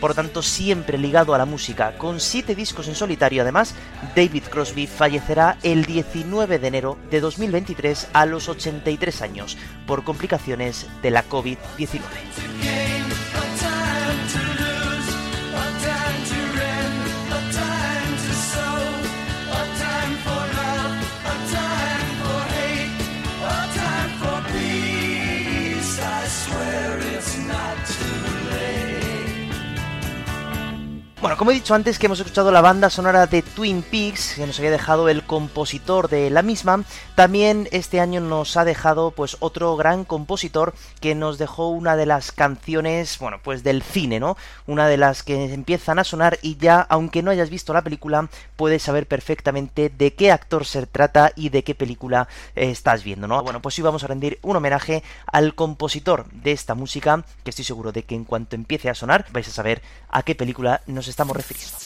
[0.00, 3.74] Por tanto, siempre ligado a la música, con 7 discos en solitario además,
[4.14, 10.86] David Crosby fallecerá el 19 de enero de 2023 a los 83 años por complicaciones
[11.02, 12.91] de la COVID-19.
[31.22, 34.44] Bueno, como he dicho antes que hemos escuchado la banda sonora de Twin Peaks, que
[34.44, 36.82] nos había dejado el compositor de la misma,
[37.14, 42.06] también este año nos ha dejado pues otro gran compositor que nos dejó una de
[42.06, 44.36] las canciones, bueno, pues del cine, ¿no?
[44.66, 48.28] Una de las que empiezan a sonar y ya, aunque no hayas visto la película,
[48.56, 53.28] puedes saber perfectamente de qué actor se trata y de qué película eh, estás viendo,
[53.28, 53.40] ¿no?
[53.44, 57.64] Bueno, pues hoy vamos a rendir un homenaje al compositor de esta música, que estoy
[57.64, 61.11] seguro de que en cuanto empiece a sonar vais a saber a qué película nos
[61.12, 61.76] estamos refiriendo.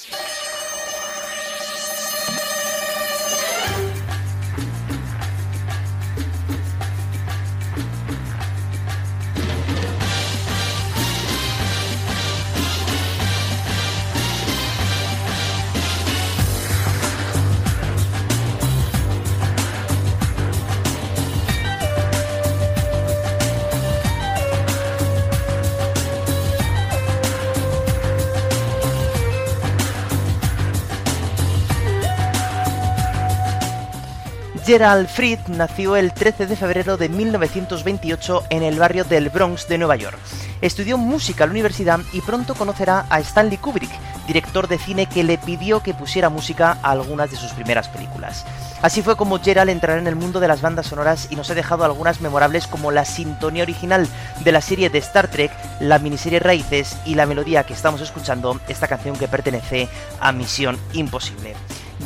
[34.66, 39.78] Gerald Fried nació el 13 de febrero de 1928 en el barrio del Bronx de
[39.78, 40.18] Nueva York.
[40.60, 43.92] Estudió música en la universidad y pronto conocerá a Stanley Kubrick,
[44.26, 48.44] director de cine que le pidió que pusiera música a algunas de sus primeras películas.
[48.82, 51.54] Así fue como Gerald entrará en el mundo de las bandas sonoras y nos ha
[51.54, 54.08] dejado algunas memorables como la sintonía original
[54.42, 58.60] de la serie de Star Trek, la miniserie Raíces y la melodía que estamos escuchando,
[58.66, 59.88] esta canción que pertenece
[60.18, 61.54] a Misión Imposible.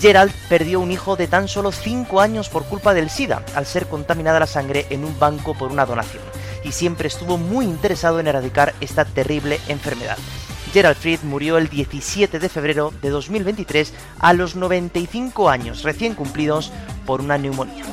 [0.01, 3.87] Gerald perdió un hijo de tan solo 5 años por culpa del SIDA, al ser
[3.87, 6.23] contaminada la sangre en un banco por una donación,
[6.65, 10.17] y siempre estuvo muy interesado en erradicar esta terrible enfermedad.
[10.73, 16.73] Gerald Fried murió el 17 de febrero de 2023 a los 95 años recién cumplidos
[17.05, 17.85] por una neumonía.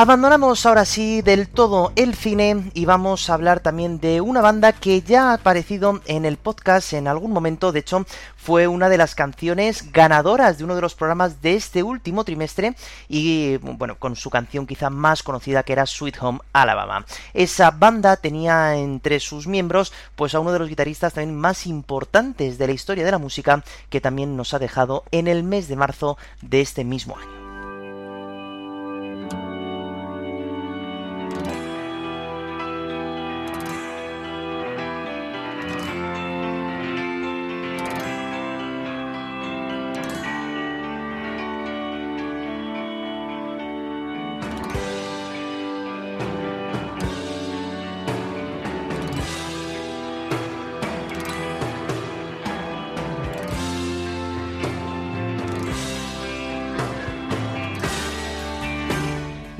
[0.00, 4.72] Abandonamos ahora sí del todo el cine y vamos a hablar también de una banda
[4.72, 8.96] que ya ha aparecido en el podcast en algún momento, de hecho fue una de
[8.96, 12.76] las canciones ganadoras de uno de los programas de este último trimestre
[13.08, 17.04] y bueno, con su canción quizá más conocida que era Sweet Home Alabama.
[17.34, 22.56] Esa banda tenía entre sus miembros pues a uno de los guitarristas también más importantes
[22.56, 25.74] de la historia de la música que también nos ha dejado en el mes de
[25.74, 27.47] marzo de este mismo año.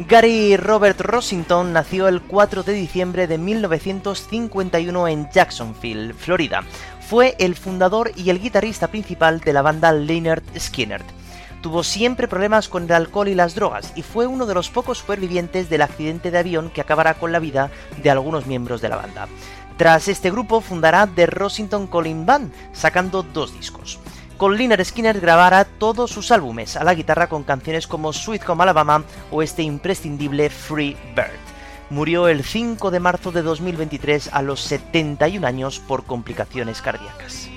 [0.09, 6.63] Gary Robert Rossington nació el 4 de diciembre de 1951 en Jacksonville, Florida.
[7.07, 11.03] Fue el fundador y el guitarrista principal de la banda Leonard Skinner.
[11.61, 14.97] Tuvo siempre problemas con el alcohol y las drogas y fue uno de los pocos
[14.97, 17.71] supervivientes del accidente de avión que acabará con la vida
[18.03, 19.29] de algunos miembros de la banda.
[19.77, 23.99] Tras este grupo fundará The Rossington Calling Band, sacando dos discos
[24.39, 28.62] con Liner Skinner grabara todos sus álbumes a la guitarra con canciones como Sweet Home
[28.62, 31.41] Alabama o este imprescindible Free Bird.
[31.91, 37.49] Murió el 5 de marzo de 2023 a los 71 años por complicaciones cardíacas.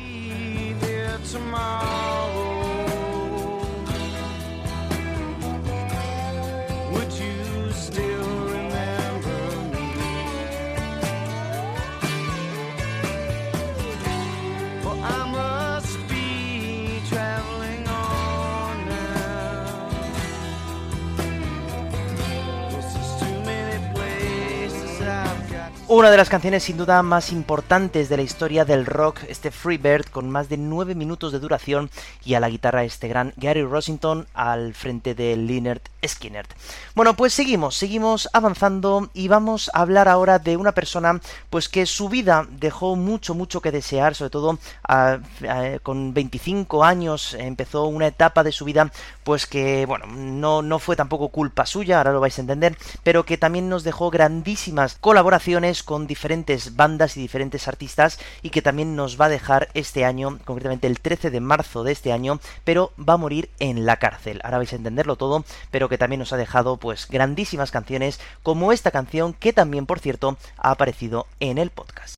[25.93, 30.05] Una de las canciones sin duda más importantes de la historia del rock, este Freebird,
[30.05, 31.89] con más de 9 minutos de duración,
[32.23, 36.45] y a la guitarra este gran Gary Rossington al frente de Leonard Skinner.
[36.95, 41.19] Bueno, pues seguimos, seguimos avanzando y vamos a hablar ahora de una persona
[41.49, 44.59] pues que su vida dejó mucho, mucho que desear, sobre todo
[45.83, 48.89] con 25 años empezó una etapa de su vida
[49.25, 53.25] pues que, bueno, no, no fue tampoco culpa suya, ahora lo vais a entender, pero
[53.25, 58.95] que también nos dejó grandísimas colaboraciones con diferentes bandas y diferentes artistas y que también
[58.95, 62.91] nos va a dejar este año, concretamente el 13 de marzo de este año, pero
[62.97, 64.41] va a morir en la cárcel.
[64.43, 68.71] Ahora vais a entenderlo todo, pero que también nos ha dejado pues grandísimas canciones como
[68.71, 72.15] esta canción que también, por cierto, ha aparecido en el podcast.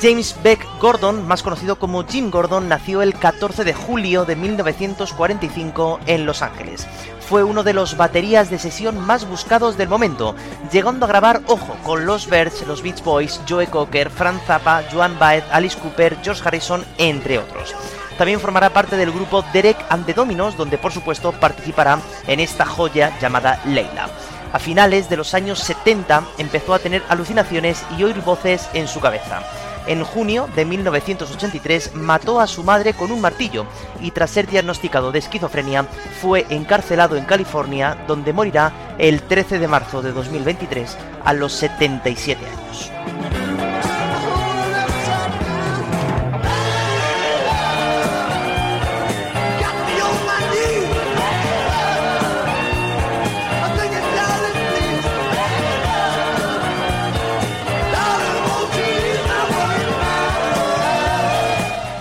[0.00, 5.98] James Beck Gordon, más conocido como Jim Gordon, nació el 14 de julio de 1945
[6.06, 6.86] en Los Ángeles.
[7.20, 10.36] Fue uno de los baterías de sesión más buscados del momento,
[10.70, 15.18] llegando a grabar, ojo, con los Birds, los Beach Boys, Joe Cocker, Frank Zappa, Joan
[15.18, 17.74] Baez, Alice Cooper, George Harrison, entre otros.
[18.16, 22.64] También formará parte del grupo Derek and the Dominos, donde por supuesto participará en esta
[22.64, 24.08] joya llamada Leila.
[24.52, 29.00] A finales de los años 70 empezó a tener alucinaciones y oír voces en su
[29.00, 29.42] cabeza.
[29.88, 33.64] En junio de 1983 mató a su madre con un martillo
[34.02, 35.86] y tras ser diagnosticado de esquizofrenia
[36.20, 42.44] fue encarcelado en California donde morirá el 13 de marzo de 2023 a los 77
[42.44, 43.57] años.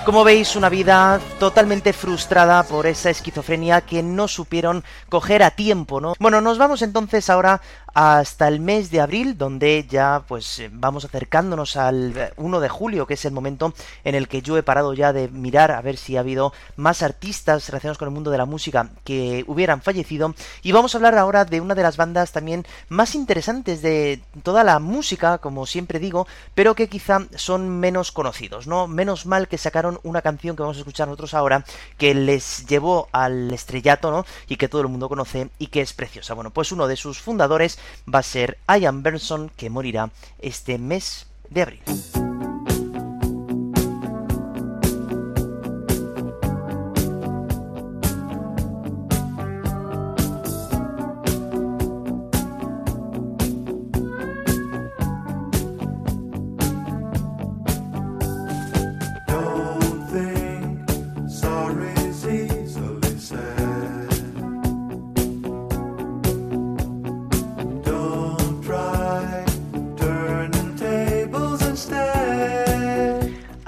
[0.07, 5.99] Como veis, una vida totalmente frustrada por esa esquizofrenia que no supieron coger a tiempo,
[5.99, 6.13] ¿no?
[6.17, 7.59] Bueno, nos vamos entonces ahora
[7.99, 13.15] hasta el mes de abril, donde ya pues vamos acercándonos al 1 de julio, que
[13.15, 13.73] es el momento
[14.03, 17.01] en el que yo he parado ya de mirar a ver si ha habido más
[17.01, 20.35] artistas relacionados con el mundo de la música que hubieran fallecido.
[20.61, 24.63] Y vamos a hablar ahora de una de las bandas también más interesantes de toda
[24.63, 28.87] la música, como siempre digo, pero que quizá son menos conocidos, ¿no?
[28.87, 31.65] Menos mal que sacaron una canción que vamos a escuchar nosotros ahora
[31.97, 34.23] que les llevó al estrellato, ¿no?
[34.47, 36.35] Y que todo el mundo conoce y que es preciosa.
[36.35, 37.79] Bueno, pues uno de sus fundadores
[38.13, 40.09] va a ser Ian Benson, que morirá
[40.39, 42.26] este mes de abril.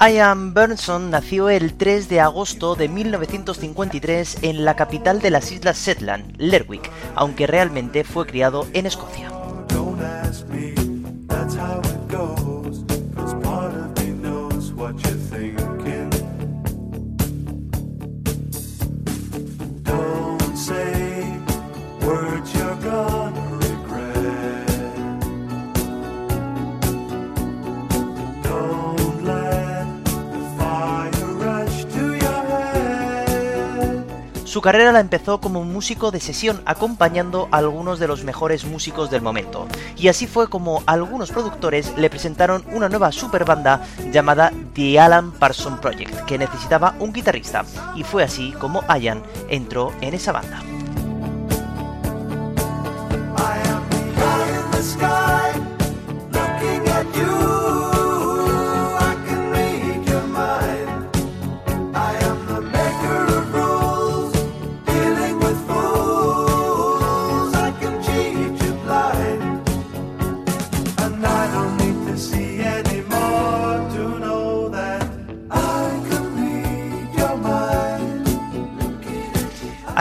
[0.02, 5.78] Ian Burnson nació el 3 de agosto de 1953 en la capital de las Islas
[5.78, 9.39] Shetland, Lerwick, aunque realmente fue criado en Escocia.
[34.50, 39.12] Su carrera la empezó como músico de sesión acompañando a algunos de los mejores músicos
[39.12, 39.68] del momento.
[39.96, 45.80] Y así fue como algunos productores le presentaron una nueva superbanda llamada The Alan Parsons
[45.80, 47.64] Project, que necesitaba un guitarrista.
[47.96, 50.64] Y fue así como Ian entró en esa banda.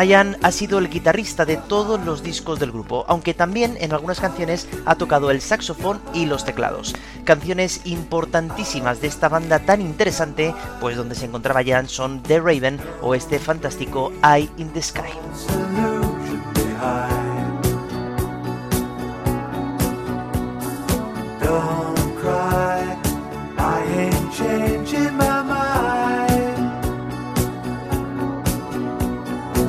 [0.05, 4.21] Ian ha sido el guitarrista de todos los discos del grupo, aunque también en algunas
[4.21, 6.95] canciones ha tocado el saxofón y los teclados.
[7.25, 12.79] Canciones importantísimas de esta banda tan interesante, pues donde se encontraba Ian son The Raven
[13.03, 15.03] o este fantástico Eye in the Sky.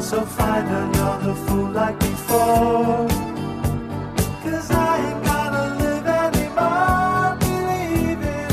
[0.10, 3.06] So find another fool like before.
[4.44, 8.50] Cause I ain't gonna live anymore believing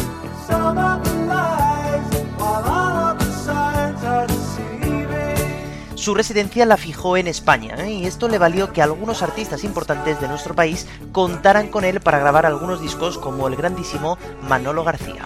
[0.47, 5.97] some of the lies while all of the signs are deceiving.
[5.97, 7.91] Su residencia la fijó en España ¿eh?
[7.91, 12.19] y esto le valió que algunos artistas importantes de nuestro país contaran con él para
[12.19, 15.25] grabar algunos discos como el grandísimo Manolo García.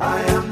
[0.00, 0.49] I am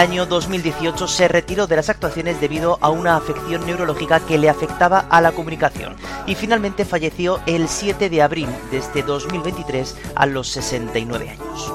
[0.00, 5.00] año 2018 se retiró de las actuaciones debido a una afección neurológica que le afectaba
[5.10, 5.94] a la comunicación
[6.26, 11.69] y finalmente falleció el 7 de abril de este 2023 a los 69 años.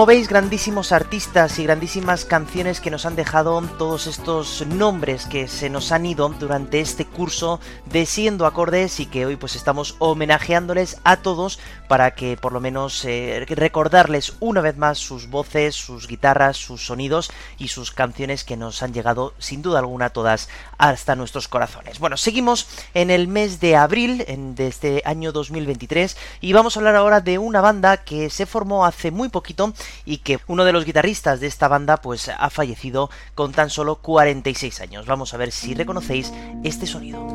[0.00, 5.46] Como veis, grandísimos artistas y grandísimas canciones que nos han dejado todos estos nombres que
[5.46, 9.96] se nos han ido durante este curso de Siendo Acordes y que hoy pues estamos
[9.98, 15.74] homenajeándoles a todos para que por lo menos eh, recordarles una vez más sus voces,
[15.74, 20.48] sus guitarras, sus sonidos y sus canciones que nos han llegado sin duda alguna todas
[20.78, 21.98] hasta nuestros corazones.
[21.98, 26.80] Bueno, seguimos en el mes de abril en- de este año 2023 y vamos a
[26.80, 29.74] hablar ahora de una banda que se formó hace muy poquito
[30.04, 33.96] y que uno de los guitarristas de esta banda pues ha fallecido con tan solo
[33.96, 35.06] 46 años.
[35.06, 36.32] Vamos a ver si reconocéis
[36.64, 37.26] este sonido.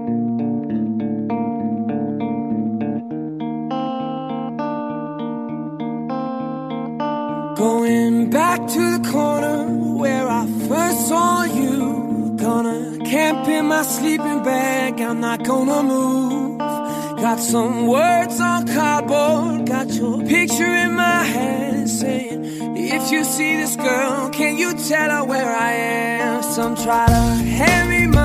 [12.45, 16.59] Gonna camp in my sleeping bag, I'm not gonna move.
[16.59, 22.45] Got some words on cardboard, got your picture in my hand saying,
[22.77, 26.43] If you see this girl, can you tell her where I am?
[26.43, 27.23] Some try to
[27.59, 28.24] hand me money,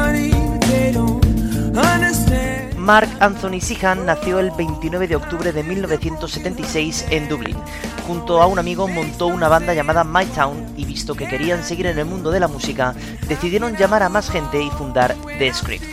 [2.90, 7.56] Mark Anthony Sihan nació el 29 de octubre de 1976 en Dublín.
[8.04, 11.86] Junto a un amigo montó una banda llamada My Town y visto que querían seguir
[11.86, 12.96] en el mundo de la música,
[13.28, 15.84] decidieron llamar a más gente y fundar The Script.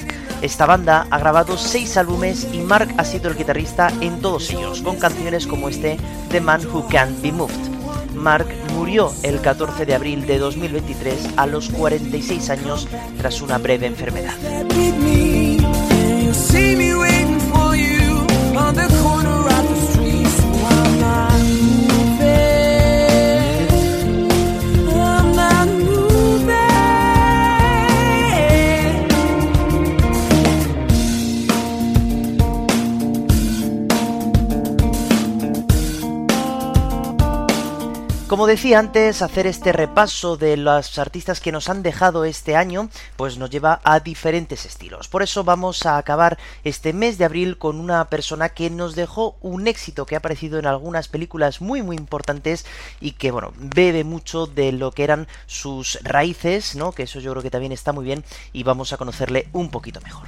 [0.42, 4.82] Esta banda ha grabado seis álbumes y Mark ha sido el guitarrista en todos ellos,
[4.82, 6.00] con canciones como este
[6.32, 8.16] The Man Who Can't Be Moved.
[8.16, 12.88] Mark murió el 14 de abril de 2023 a los 46 años
[13.20, 14.34] tras una breve enfermedad.
[38.38, 42.88] Como decía antes, hacer este repaso de los artistas que nos han dejado este año,
[43.16, 45.08] pues nos lleva a diferentes estilos.
[45.08, 49.38] Por eso vamos a acabar este mes de abril con una persona que nos dejó
[49.42, 52.68] un éxito que ha aparecido en algunas películas muy muy importantes
[53.02, 56.92] y que bueno, bebe mucho de lo que eran sus raíces, ¿no?
[56.92, 58.24] Que eso yo creo que también está muy bien
[58.54, 60.28] y vamos a conocerle un poquito mejor.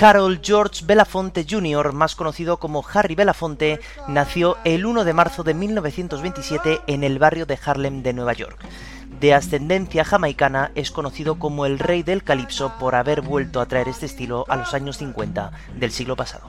[0.00, 5.54] Harold George Belafonte Jr., más conocido como Harry Belafonte, nació el 1 de marzo de
[5.54, 8.58] 1927 en el barrio de Harlem de Nueva York.
[9.20, 13.88] De ascendencia jamaicana, es conocido como el rey del calipso por haber vuelto a traer
[13.88, 16.46] este estilo a los años 50 del siglo pasado.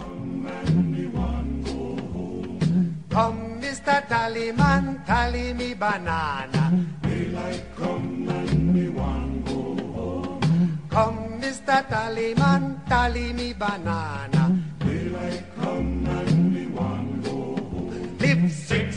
[3.86, 4.02] Mr.
[4.08, 6.74] Tallyman, tally me banana.
[7.04, 9.62] Daylight come and me want go
[9.94, 10.80] home.
[10.90, 11.86] Come, Mr.
[11.88, 14.58] Tallyman, tally me banana.
[14.80, 18.18] Daylight come and me want go home.
[18.18, 18.95] Live six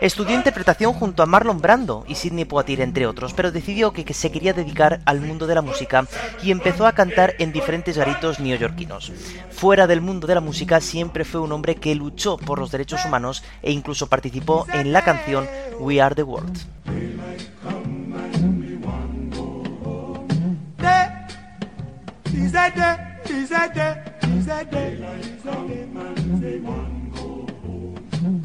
[0.00, 4.30] Estudió interpretación junto a Marlon Brando y Sidney Poitier, entre otros, pero decidió que se
[4.30, 6.06] quería dedicar al mundo de la música
[6.42, 9.12] y empezó a cantar en diferentes garitos neoyorquinos.
[9.50, 13.04] Fuera del mundo de la música siempre fue un hombre que luchó por los derechos
[13.04, 15.46] humanos e incluso participó en la canción
[15.78, 16.58] We Are the World.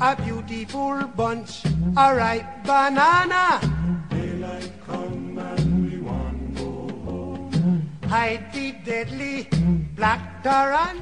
[0.04, 1.64] A beautiful bunch,
[1.96, 3.62] a ripe banana.
[4.10, 7.88] Daylight come and we want go home.
[8.08, 9.48] Hide the deadly.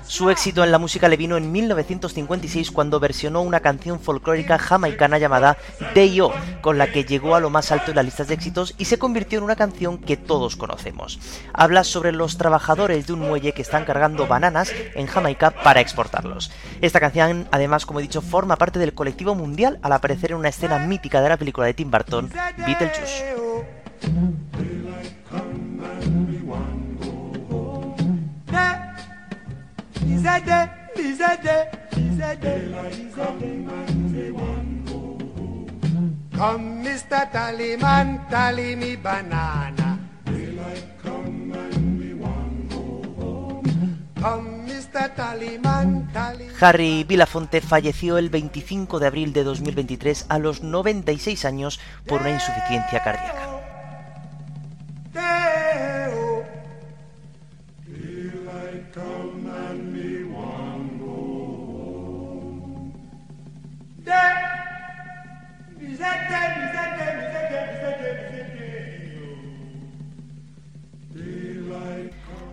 [0.06, 5.18] Su éxito en la música le vino en 1956 cuando versionó una canción folclórica jamaicana
[5.18, 5.58] llamada
[5.96, 8.86] Day-O, con la que llegó a lo más alto en las listas de éxitos y
[8.86, 11.20] se convirtió en una canción que todos conocemos.
[11.54, 16.52] Habla sobre los trabajadores de un muelle que están cargando bananas en Jamaica para exportarlos.
[16.82, 20.50] Esta canción, además, como he dicho, forma parte del colectivo mundial al aparecer en una
[20.50, 23.36] escena mítica de la película de Tim Burton, Beetlejuice.
[37.00, 37.32] Mr.
[37.32, 38.76] Tallyman, tally
[46.60, 52.32] Harry Belafonte falleció el 25 de abril de 2023 a los 96 años por una
[52.32, 53.59] insuficiencia cardíaca.
[66.00, 66.79] He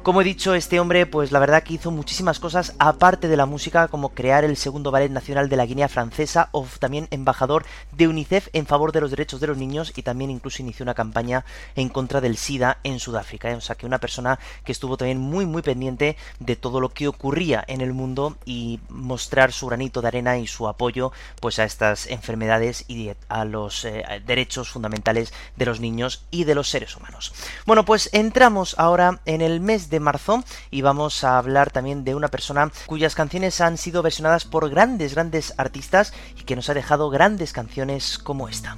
[0.06, 3.44] Como he dicho, este hombre, pues la verdad que hizo muchísimas cosas aparte de la
[3.44, 8.06] música, como crear el segundo ballet nacional de la Guinea Francesa, o también embajador de
[8.06, 11.44] UNICEF en favor de los derechos de los niños, y también incluso inició una campaña
[11.74, 13.50] en contra del SIDA en Sudáfrica.
[13.50, 13.56] ¿eh?
[13.56, 17.08] O sea que una persona que estuvo también muy muy pendiente de todo lo que
[17.08, 21.64] ocurría en el mundo y mostrar su granito de arena y su apoyo pues a
[21.64, 26.96] estas enfermedades y a los eh, derechos fundamentales de los niños y de los seres
[26.96, 27.34] humanos.
[27.66, 32.14] Bueno, pues entramos ahora en el mes de marzo y vamos a hablar también de
[32.14, 36.74] una persona cuyas canciones han sido versionadas por grandes, grandes artistas y que nos ha
[36.74, 38.76] dejado grandes canciones como esta.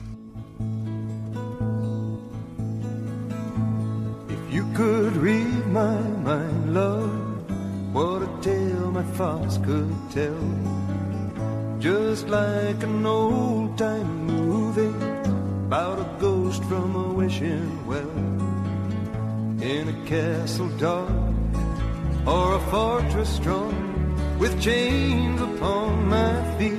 [4.29, 7.11] If you could read my mind, love,
[7.93, 10.35] what a tale my thoughts could tell.
[11.79, 14.93] Just like an old time movie
[15.66, 18.38] about a ghost from a wishing well.
[19.61, 21.11] In a castle dark
[22.24, 23.74] or a fortress strong
[24.38, 26.78] with chains upon my feet.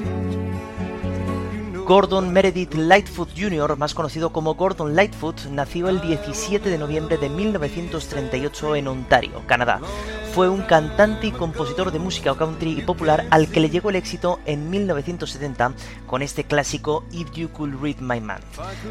[1.85, 7.29] Gordon Meredith Lightfoot Jr., más conocido como Gordon Lightfoot, nació el 17 de noviembre de
[7.29, 9.81] 1938 en Ontario, Canadá.
[10.33, 13.95] Fue un cantante y compositor de música country y popular al que le llegó el
[13.95, 15.73] éxito en 1970
[16.05, 18.43] con este clásico If You Could Read My Mind.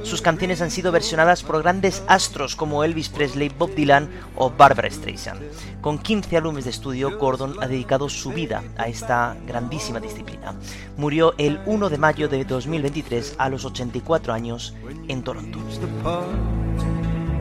[0.02, 4.90] Sus canciones han sido versionadas por grandes astros como Elvis Presley, Bob Dylan o Barbara
[4.90, 5.40] Streisand.
[5.80, 10.54] Con 15 álbumes de estudio, Gordon ha dedicado su vida a esta grandísima disciplina.
[10.96, 14.74] Murió el 1 de mayo de 2023 a los 84 años
[15.06, 15.58] en Toronto.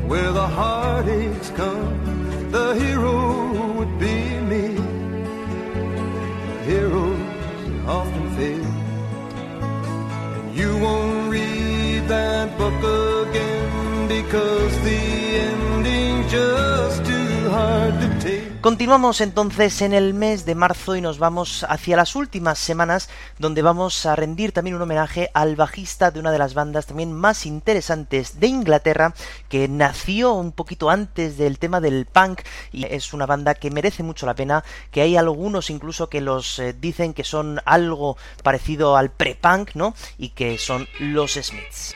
[0.07, 2.49] Where the heartaches come.
[2.51, 4.15] The hero would be
[4.51, 4.67] me.
[6.65, 7.19] Heroes
[7.85, 8.71] often fail.
[10.37, 12.81] And you won't read that book
[13.27, 15.01] again because the
[15.49, 17.03] ending just
[18.61, 23.61] Continuamos entonces en el mes de marzo y nos vamos hacia las últimas semanas donde
[23.61, 27.45] vamos a rendir también un homenaje al bajista de una de las bandas también más
[27.45, 29.13] interesantes de Inglaterra
[29.47, 32.41] que nació un poquito antes del tema del punk
[32.71, 36.59] y es una banda que merece mucho la pena, que hay algunos incluso que los
[36.59, 39.93] eh, dicen que son algo parecido al pre-punk, ¿no?
[40.17, 41.93] Y que son los Smiths.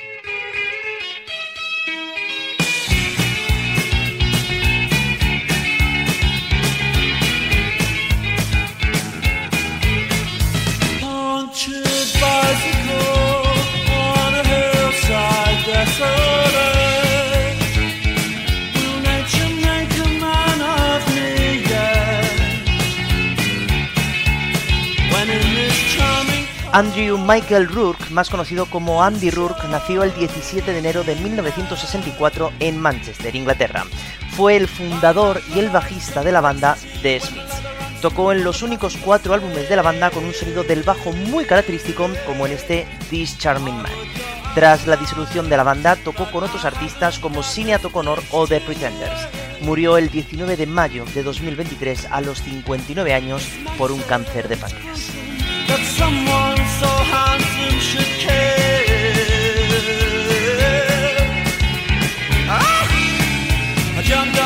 [26.73, 32.53] Andrew Michael Rourke, más conocido como Andy Rourke, nació el 17 de enero de 1964
[32.61, 33.83] en Manchester, Inglaterra.
[34.37, 37.61] Fue el fundador y el bajista de la banda The Smiths.
[38.01, 41.43] Tocó en los únicos cuatro álbumes de la banda con un sonido del bajo muy
[41.43, 43.91] característico, como en este This Charming Man.
[44.55, 48.61] Tras la disolución de la banda, tocó con otros artistas como Sinead O'Connor o The
[48.61, 49.27] Pretenders.
[49.61, 53.43] Murió el 19 de mayo de 2023 a los 59 años
[53.77, 55.11] por un cáncer de páncreas.
[64.11, 64.40] jumped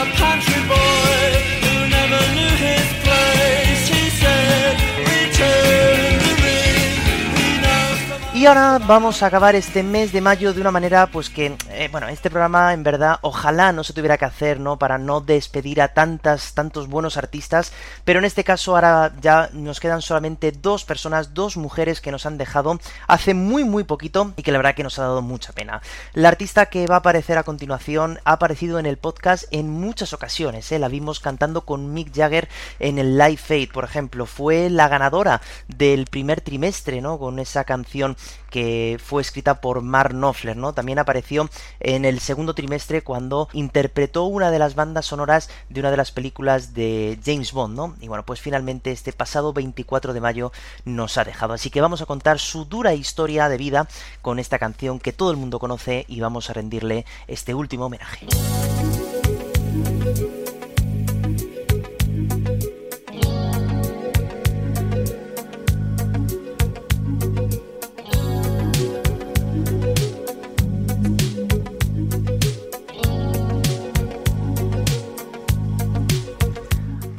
[8.36, 11.88] Y ahora vamos a acabar este mes de mayo de una manera, pues que, eh,
[11.90, 14.78] bueno, este programa en verdad ojalá no se tuviera que hacer, ¿no?
[14.78, 17.72] Para no despedir a tantas, tantos buenos artistas,
[18.04, 22.26] pero en este caso ahora ya nos quedan solamente dos personas, dos mujeres que nos
[22.26, 22.78] han dejado
[23.08, 25.82] hace muy muy poquito y que la verdad que nos ha dado mucha pena.
[26.12, 30.12] La artista que va a aparecer a continuación ha aparecido en el podcast en muchas
[30.12, 30.80] ocasiones, ¿eh?
[30.80, 35.40] La vimos cantando con Mick Jagger en el Live Aid, por ejemplo, fue la ganadora
[35.70, 37.18] del primer trimestre, ¿no?
[37.18, 38.18] Con esa canción
[38.50, 40.74] que fue escrita por Mark Knopfler, ¿no?
[40.74, 41.50] También apareció
[41.80, 46.12] en el segundo trimestre cuando interpretó una de las bandas sonoras de una de las
[46.12, 47.96] películas de James Bond, ¿no?
[48.00, 50.52] Y bueno, pues finalmente este pasado 24 de mayo
[50.86, 51.54] nos ha dejado.
[51.54, 53.88] Así que vamos a contar su dura historia de vida
[54.22, 58.28] con esta canción que todo el mundo conoce y vamos a rendirle este último homenaje.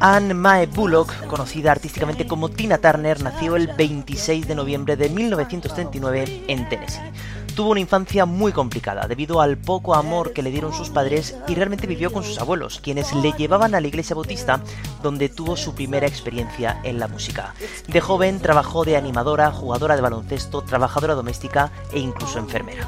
[0.09, 6.45] Anne Mae Bullock, conocida artísticamente como Tina Turner, nació el 26 de noviembre de 1939
[6.47, 7.01] en Tennessee.
[7.57, 11.57] Tuvo una infancia muy complicada debido al poco amor que le dieron sus padres y
[11.57, 14.61] realmente vivió con sus abuelos, quienes le llevaban a la iglesia bautista
[15.03, 17.55] donde tuvo su primera experiencia en la música.
[17.89, 22.87] De joven trabajó de animadora, jugadora de baloncesto, trabajadora doméstica e incluso enfermera.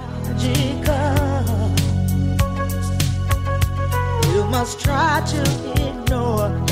[6.30, 6.68] Oh.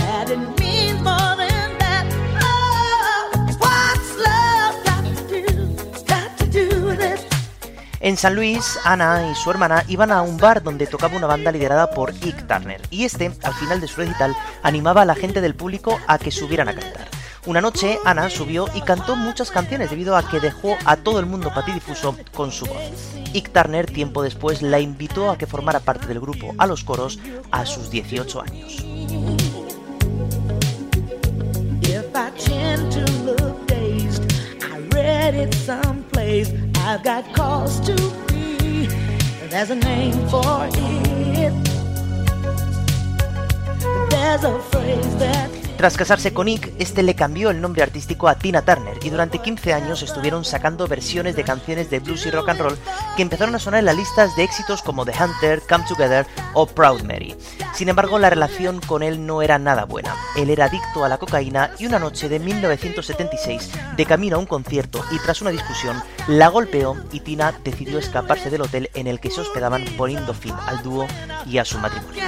[8.06, 11.50] En San Luis, Ana y su hermana iban a un bar donde tocaba una banda
[11.50, 15.40] liderada por Ike Turner, y este, al final de su recital, animaba a la gente
[15.40, 17.08] del público a que subieran a cantar.
[17.46, 21.26] Una noche, Ana subió y cantó muchas canciones debido a que dejó a todo el
[21.26, 22.92] mundo patidifuso con su voz.
[23.34, 27.18] Ike Turner, tiempo después, la invitó a que formara parte del grupo a los coros
[27.50, 29.45] a sus 18 años.
[32.38, 34.22] Tend to look dazed,
[34.62, 36.52] I read it someplace.
[36.76, 37.94] I've got cause to
[38.28, 38.86] be.
[39.48, 41.54] There's a name for it.
[44.10, 48.36] There's a phrase that Tras casarse con Nick, este le cambió el nombre artístico a
[48.36, 52.48] Tina Turner y durante 15 años estuvieron sacando versiones de canciones de blues y rock
[52.48, 52.78] and roll
[53.14, 56.66] que empezaron a sonar en las listas de éxitos como The Hunter, Come Together o
[56.66, 57.36] Proud Mary.
[57.74, 60.14] Sin embargo, la relación con él no era nada buena.
[60.34, 64.46] Él era adicto a la cocaína y una noche de 1976, de camino a un
[64.46, 69.20] concierto y tras una discusión, la golpeó y Tina decidió escaparse del hotel en el
[69.20, 71.06] que se hospedaban poniendo fin al dúo
[71.44, 72.22] y a su matrimonio.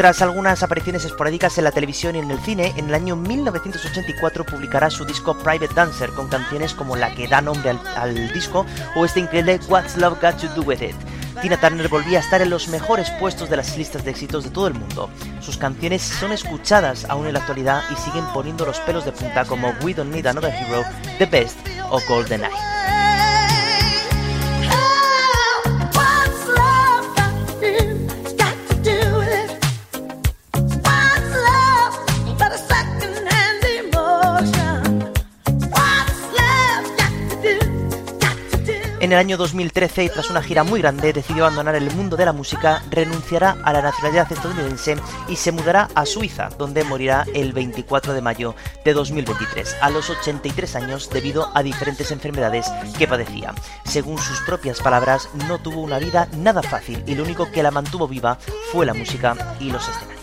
[0.00, 4.46] Tras algunas apariciones esporádicas en la televisión y en el cine, en el año 1984
[4.46, 8.64] publicará su disco Private Dancer con canciones como la que da nombre al, disco
[8.96, 10.96] o este increíble What's Love Got to Do With It.
[11.42, 14.50] Tina Turner volvía a estar en los mejores puestos de las listas de éxitos de
[14.50, 15.10] todo el mundo.
[15.42, 19.44] Sus canciones son escuchadas aún en la actualidad y siguen poniendo los pelos de punta
[19.44, 20.82] como We Don't Need Another Hero,
[21.18, 21.58] The Best
[21.90, 22.99] o Golden Eye.
[39.10, 42.24] En el año 2013, y tras una gira muy grande, decidió abandonar el mundo de
[42.24, 44.94] la música, renunciará a la nacionalidad estadounidense
[45.26, 48.54] y se mudará a Suiza, donde morirá el 24 de mayo
[48.84, 53.52] de 2023, a los 83 años debido a diferentes enfermedades que padecía.
[53.84, 57.72] Según sus propias palabras, no tuvo una vida nada fácil y lo único que la
[57.72, 58.38] mantuvo viva
[58.70, 60.20] fue la música y los escenarios.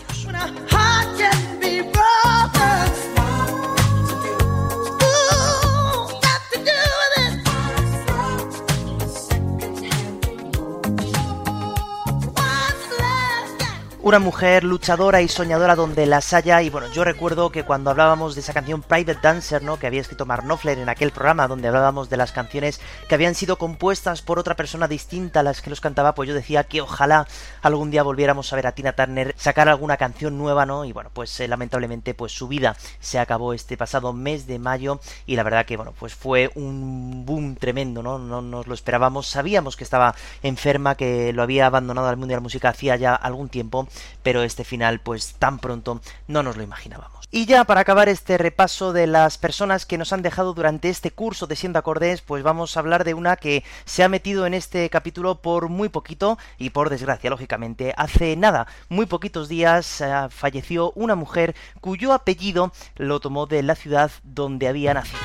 [14.08, 18.34] Una mujer luchadora y soñadora donde las haya y bueno, yo recuerdo que cuando hablábamos
[18.34, 19.78] de esa canción Private Dancer, ¿no?
[19.78, 23.34] Que había escrito Mark Knopfler en aquel programa donde hablábamos de las canciones que habían
[23.34, 26.80] sido compuestas por otra persona distinta a las que los cantaba, pues yo decía que
[26.80, 27.26] ojalá
[27.60, 30.86] algún día volviéramos a ver a Tina Turner sacar alguna canción nueva, ¿no?
[30.86, 35.00] Y bueno, pues eh, lamentablemente pues su vida se acabó este pasado mes de mayo
[35.26, 38.18] y la verdad que bueno, pues fue un boom tremendo, ¿no?
[38.18, 42.36] No nos lo esperábamos, sabíamos que estaba enferma, que lo había abandonado al mundo de
[42.36, 43.86] la música hacía ya algún tiempo,
[44.22, 47.18] pero este final pues tan pronto no nos lo imaginábamos.
[47.30, 51.10] Y ya para acabar este repaso de las personas que nos han dejado durante este
[51.10, 54.54] curso de Siendo Acordes, pues vamos a hablar de una que se ha metido en
[54.54, 57.92] este capítulo por muy poquito y por desgracia, lógicamente.
[57.98, 63.74] Hace nada, muy poquitos días, eh, falleció una mujer cuyo apellido lo tomó de la
[63.74, 65.18] ciudad donde había nacido.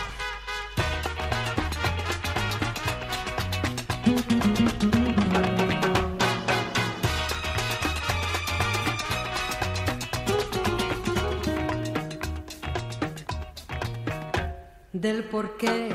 [15.33, 15.89] Por qué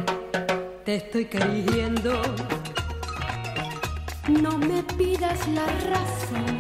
[0.85, 2.21] te estoy queriendo.
[4.29, 6.59] No me pidas la razón.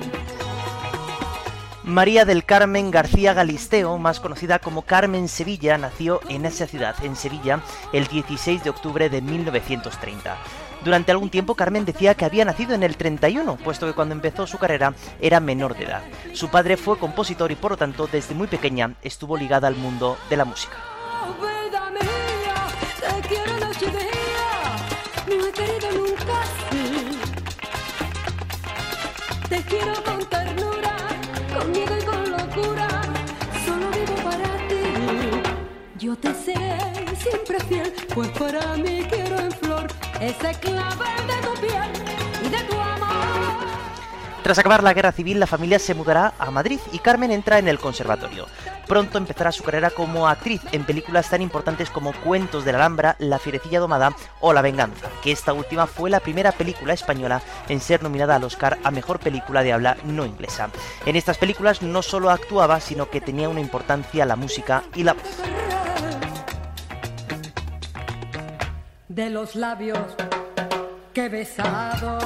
[1.82, 7.16] María del Carmen García Galisteo, más conocida como Carmen Sevilla, nació en esa ciudad, en
[7.16, 10.36] Sevilla, el 16 de octubre de 1930.
[10.84, 14.46] Durante algún tiempo Carmen decía que había nacido en el 31, puesto que cuando empezó
[14.46, 16.04] su carrera era menor de edad.
[16.32, 20.16] Su padre fue compositor y por lo tanto desde muy pequeña estuvo ligada al mundo
[20.30, 20.76] de la música.
[23.28, 25.36] Quiero noche y día.
[25.36, 27.18] No he querido nunca así.
[29.48, 30.96] Te quiero con ternura,
[31.54, 32.88] con miedo y con locura.
[33.64, 34.84] Solo vivo para ti.
[35.98, 36.78] Yo te seré
[37.16, 39.86] siempre fiel, pues para mí quiero en flor
[40.20, 41.90] ese clavel de tu piel
[42.44, 42.97] y de tu amor.
[44.48, 47.68] Tras acabar la guerra civil, la familia se mudará a Madrid y Carmen entra en
[47.68, 48.46] el conservatorio.
[48.86, 53.14] Pronto empezará su carrera como actriz en películas tan importantes como Cuentos de la Alhambra,
[53.18, 57.78] La Fierecilla Domada o La Venganza, que esta última fue la primera película española en
[57.78, 60.70] ser nominada al Oscar a Mejor Película de Habla No Inglesa.
[61.04, 65.12] En estas películas no solo actuaba, sino que tenía una importancia la música y la
[65.12, 65.42] voz.
[69.10, 70.14] de los labios
[71.12, 72.18] que besado.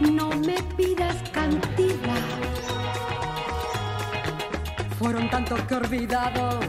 [0.00, 2.18] No me pidas cantidad.
[4.98, 6.60] Fueron tantos que olvidado.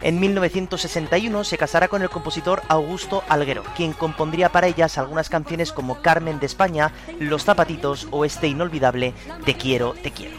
[0.00, 5.72] En 1961 se casará con el compositor Augusto Alguero, quien compondría para ellas algunas canciones
[5.72, 9.12] como Carmen de España, Los Zapatitos o este inolvidable
[9.44, 10.36] Te quiero, te quiero.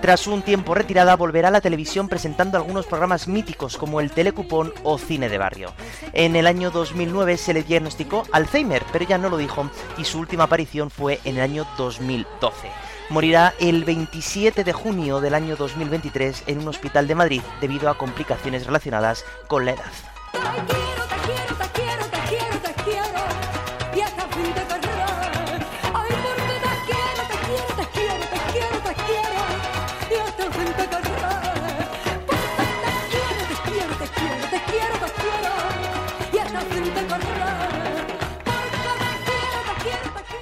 [0.00, 4.72] Tras un tiempo retirada, volverá a la televisión presentando algunos programas míticos como el Telecupón
[4.82, 5.72] o Cine de Barrio.
[6.14, 10.18] En el año 2009 se le diagnosticó Alzheimer, pero ya no lo dijo y su
[10.18, 12.68] última aparición fue en el año 2012.
[13.10, 17.98] Morirá el 27 de junio del año 2023 en un hospital de Madrid debido a
[17.98, 21.09] complicaciones relacionadas con la edad.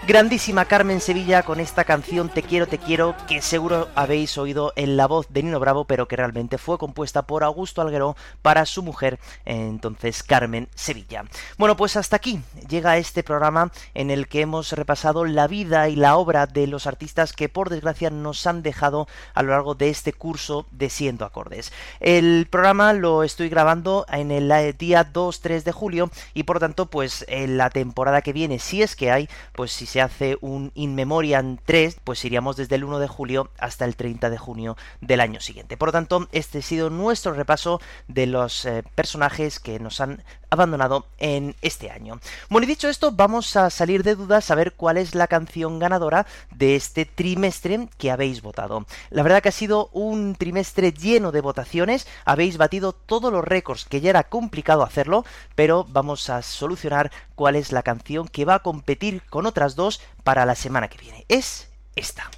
[0.09, 4.97] Grandísima Carmen Sevilla con esta canción Te quiero, te quiero, que seguro habéis oído en
[4.97, 8.83] la voz de Nino Bravo, pero que realmente fue compuesta por Augusto Alguero para su
[8.83, 11.25] mujer, entonces Carmen Sevilla.
[11.59, 12.41] Bueno, pues hasta aquí
[12.71, 16.87] llega este programa en el que hemos repasado la vida y la obra de los
[16.87, 21.27] artistas que por desgracia nos han dejado a lo largo de este curso de Siendo
[21.27, 21.71] Acordes.
[22.01, 24.49] El programa lo estoy grabando en el
[24.79, 28.97] día 2-3 de julio y por tanto pues en la temporada que viene, si es
[28.97, 32.99] que hay, pues si se hace un In Memoriam 3, pues iríamos desde el 1
[32.99, 35.77] de julio hasta el 30 de junio del año siguiente.
[35.77, 40.23] Por lo tanto, este ha sido nuestro repaso de los eh, personajes que nos han
[40.51, 42.21] abandonado en este año.
[42.49, 45.79] Bueno, y dicho esto, vamos a salir de dudas a ver cuál es la canción
[45.79, 48.87] ganadora de este trimestre que habéis votado.
[49.11, 53.85] La verdad que ha sido un trimestre lleno de votaciones, habéis batido todos los récords,
[53.85, 58.55] que ya era complicado hacerlo, pero vamos a solucionar cuál es la canción que va
[58.55, 61.25] a competir con otras dos para la semana que viene.
[61.29, 62.31] Es esta.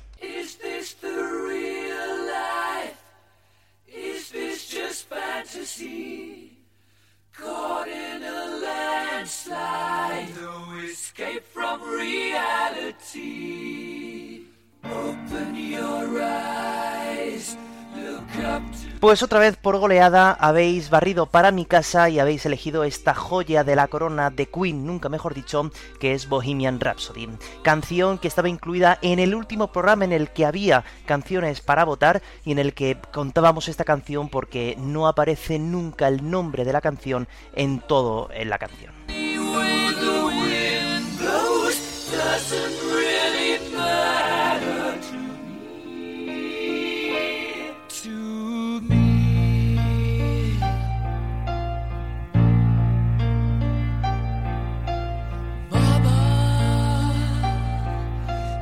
[4.71, 6.40] Just fantasy?
[7.41, 13.21] Caught in a landslide, no escape from reality.
[14.85, 17.57] Open your eyes,
[19.01, 23.65] Pues otra vez por goleada habéis barrido para mi casa y habéis elegido esta joya
[23.65, 27.29] de la corona de Queen, nunca mejor dicho, que es Bohemian Rhapsody.
[27.63, 32.23] Canción que estaba incluida en el último programa en el que había canciones para votar
[32.45, 36.81] y en el que contábamos esta canción porque no aparece nunca el nombre de la
[36.81, 38.93] canción en todo en la canción.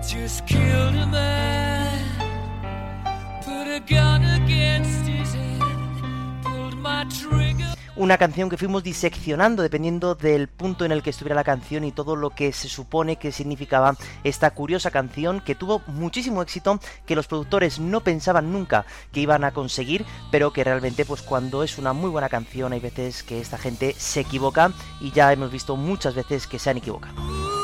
[0.09, 1.99] Just a man,
[3.45, 7.67] put a gun against his head, pulled my trigger.
[7.95, 11.93] Una canción que fuimos diseccionando dependiendo del punto en el que estuviera la canción y
[11.93, 17.17] todo lo que se supone que significaba esta curiosa canción que tuvo muchísimo éxito, que
[17.17, 21.77] los productores no pensaban nunca que iban a conseguir, pero que realmente pues cuando es
[21.77, 24.73] una muy buena canción hay veces que esta gente se equivoca
[25.03, 27.58] y ya hemos visto muchas veces que se han equivocado.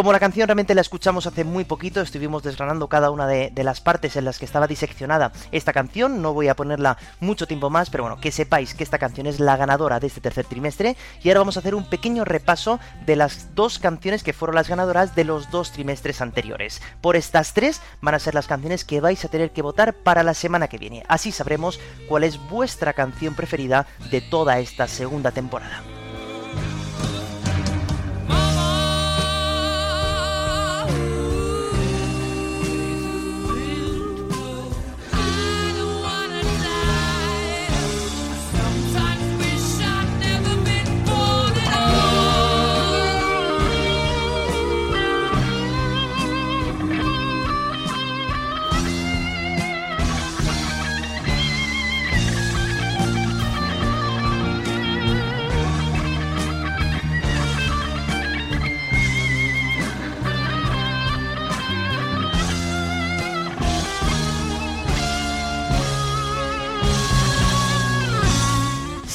[0.00, 3.82] Como la canción realmente la escuchamos hace muy poquito, estuvimos desgranando cada una de, las
[3.82, 7.90] partes en las que estaba diseccionada esta canción, no voy a ponerla mucho tiempo más,
[7.90, 11.28] pero bueno, que sepáis que esta canción es la ganadora de este tercer trimestre y
[11.28, 15.14] ahora vamos a hacer un pequeño repaso de las dos canciones que fueron las ganadoras
[15.14, 16.80] de los dos trimestres anteriores.
[17.02, 20.22] Por estas tres van a ser las canciones que vais a tener que votar para
[20.22, 21.78] la semana que viene, así sabremos
[22.08, 25.99] cuál es vuestra canción preferida de toda esta segunda temporada.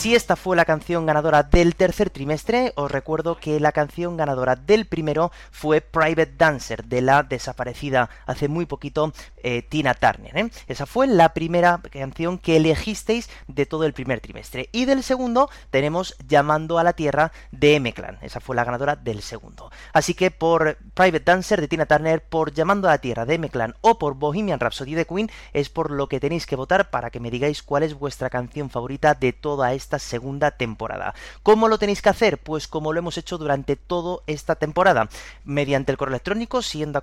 [0.05, 4.55] Si esta fue la canción ganadora del tercer trimestre, os recuerdo que la canción ganadora
[4.55, 10.37] del primero fue Private Dancer, de la desaparecida hace muy poquito eh, Tina Turner.
[10.37, 10.51] ¿eh?
[10.67, 14.69] Esa fue la primera canción que elegisteis de todo el primer trimestre.
[14.71, 18.19] Y del segundo tenemos Llamando a la Tierra de M-Clan.
[18.21, 19.71] Esa fue la ganadora del segundo.
[19.91, 23.73] Así que por Private Dancer de Tina Turner, por Llamando a la Tierra de M-Clan
[23.81, 27.19] o por Bohemian Rhapsody de Queen es por lo que tenéis que votar para que
[27.19, 31.15] me digáis cuál es vuestra canción favorita de toda esta segunda temporada.
[31.43, 32.37] ¿Cómo lo tenéis que hacer?
[32.39, 35.09] Pues como lo hemos hecho durante toda esta temporada,
[35.43, 37.01] mediante el correo electrónico siendo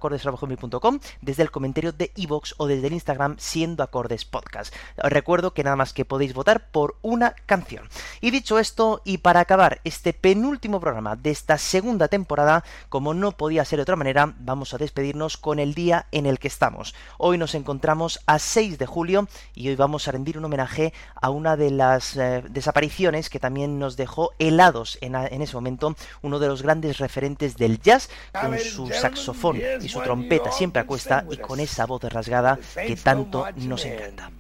[1.21, 4.75] desde el comentario de iVoox o desde el Instagram siendo acordes podcast.
[5.03, 7.89] Os recuerdo que nada más que podéis votar por una canción.
[8.21, 13.33] Y dicho esto, y para acabar este penúltimo programa de esta segunda temporada, como no
[13.33, 16.95] podía ser de otra manera, vamos a despedirnos con el día en el que estamos.
[17.19, 21.31] Hoy nos encontramos a 6 de julio y hoy vamos a rendir un homenaje a
[21.31, 22.82] una de las eh, desapariciones
[23.31, 28.09] que también nos dejó helados en, ese momento uno de los grandes referentes del jazz
[28.33, 32.97] con su saxofón y su trompeta siempre a cuesta y con esa voz rasgada que
[32.97, 34.31] tanto nos encanta.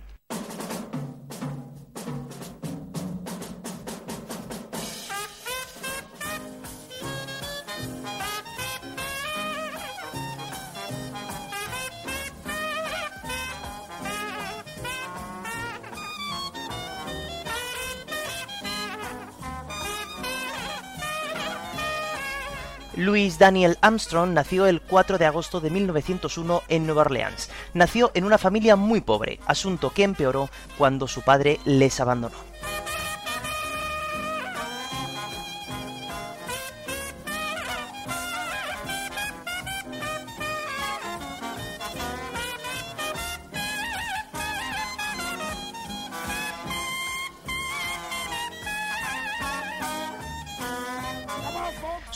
[23.03, 27.51] Louis Daniel Armstrong nació el 4 de agosto de 1901 en Nueva Orleans.
[27.74, 30.49] Nació en una familia muy pobre, asunto que empeoró
[30.79, 32.52] cuando su padre les abandonó.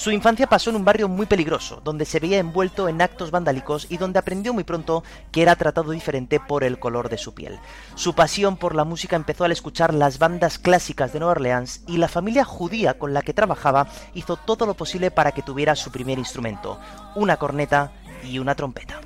[0.06, 3.88] Su infancia pasó en un barrio muy peligroso, donde se veía envuelto en actos vandálicos
[3.90, 5.02] y donde aprendió muy pronto
[5.32, 7.58] que era tratado diferente por el color de su piel.
[7.96, 11.96] Su pasión por la música empezó al escuchar las bandas clásicas de Nueva Orleans y
[11.96, 15.90] la familia judía con la que trabajaba hizo todo lo posible para que tuviera su
[15.90, 16.78] primer instrumento,
[17.16, 17.90] una corneta
[18.22, 19.00] y una trompeta.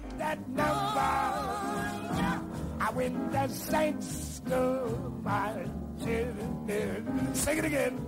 [6.01, 8.01] Sing it again.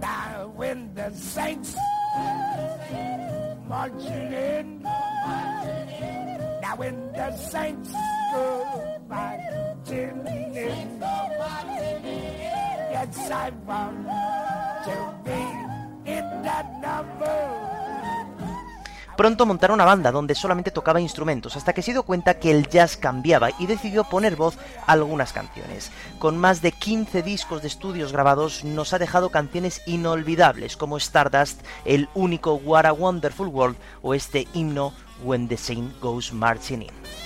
[0.00, 1.76] Now when the saints
[3.68, 4.82] marching in.
[4.82, 7.92] Now when the saints
[8.32, 11.00] go marching in.
[12.90, 14.06] Yes, I want
[14.86, 17.85] to be in that number.
[19.16, 22.68] Pronto montaron una banda donde solamente tocaba instrumentos, hasta que se dio cuenta que el
[22.68, 25.90] jazz cambiaba y decidió poner voz a algunas canciones.
[26.18, 31.62] Con más de 15 discos de estudios grabados, nos ha dejado canciones inolvidables como Stardust,
[31.86, 34.92] el único What a Wonderful World o este himno
[35.24, 37.25] When the Saint Goes Marching In.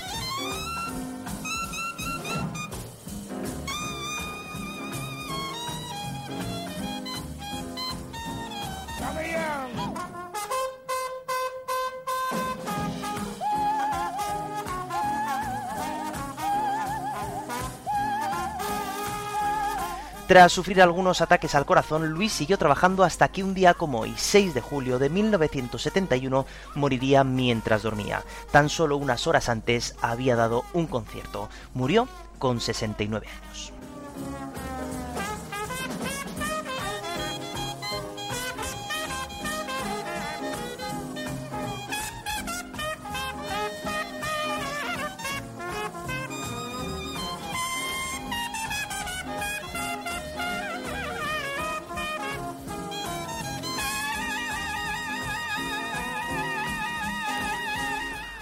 [20.31, 24.15] Tras sufrir algunos ataques al corazón, Luis siguió trabajando hasta que un día como hoy,
[24.16, 26.47] 6 de julio de 1971,
[26.77, 28.23] moriría mientras dormía.
[28.52, 31.48] Tan solo unas horas antes había dado un concierto.
[31.74, 32.07] Murió
[32.39, 33.73] con 69 años.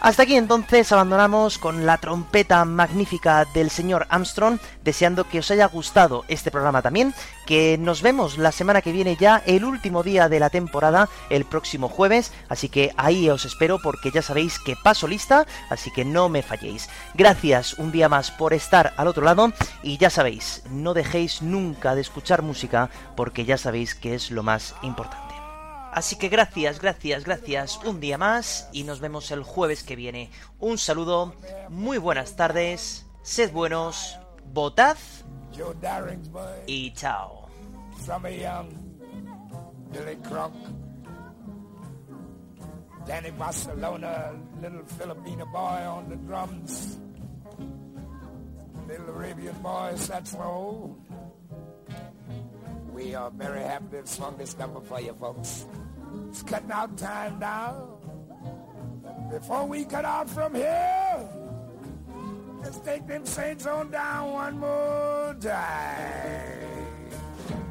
[0.01, 5.67] Hasta aquí entonces abandonamos con la trompeta magnífica del señor Armstrong, deseando que os haya
[5.67, 7.13] gustado este programa también,
[7.47, 11.45] que nos vemos la semana que viene ya, el último día de la temporada, el
[11.45, 16.05] próximo jueves, así que ahí os espero porque ya sabéis que paso lista, así que
[16.05, 16.89] no me falléis.
[17.15, 19.53] Gracias un día más por estar al otro lado
[19.83, 24.45] y ya sabéis, no dejéis nunca de escuchar música porque ya sabéis que es lo
[24.45, 25.28] más importante.
[25.93, 30.31] Así que gracias, gracias, gracias un día más y nos vemos el jueves que viene.
[30.61, 31.35] Un saludo,
[31.69, 34.19] muy buenas tardes, sed buenos,
[34.53, 34.97] votad
[36.67, 37.49] y chao.
[43.09, 46.99] Danny Barcelona, little Filipino boy on the drums,
[48.87, 51.08] little Arabian boy saxophone.
[52.99, 55.67] We are very happy to have swung this number for you folks.
[56.31, 57.97] It's cutting out time now.
[59.31, 61.29] Before we cut out from here,
[62.61, 66.59] let's take them saints on down one more time.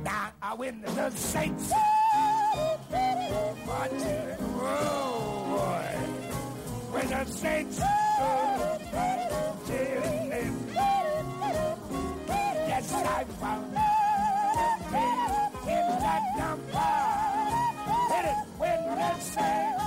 [0.05, 1.73] Now I win the saints.
[1.73, 2.77] Whoa,
[5.51, 5.91] boy.
[6.93, 7.79] When the saints.
[12.69, 13.75] Yes, I found
[14.91, 15.07] me
[15.73, 16.91] in that number.
[18.11, 19.86] Hit it when the saints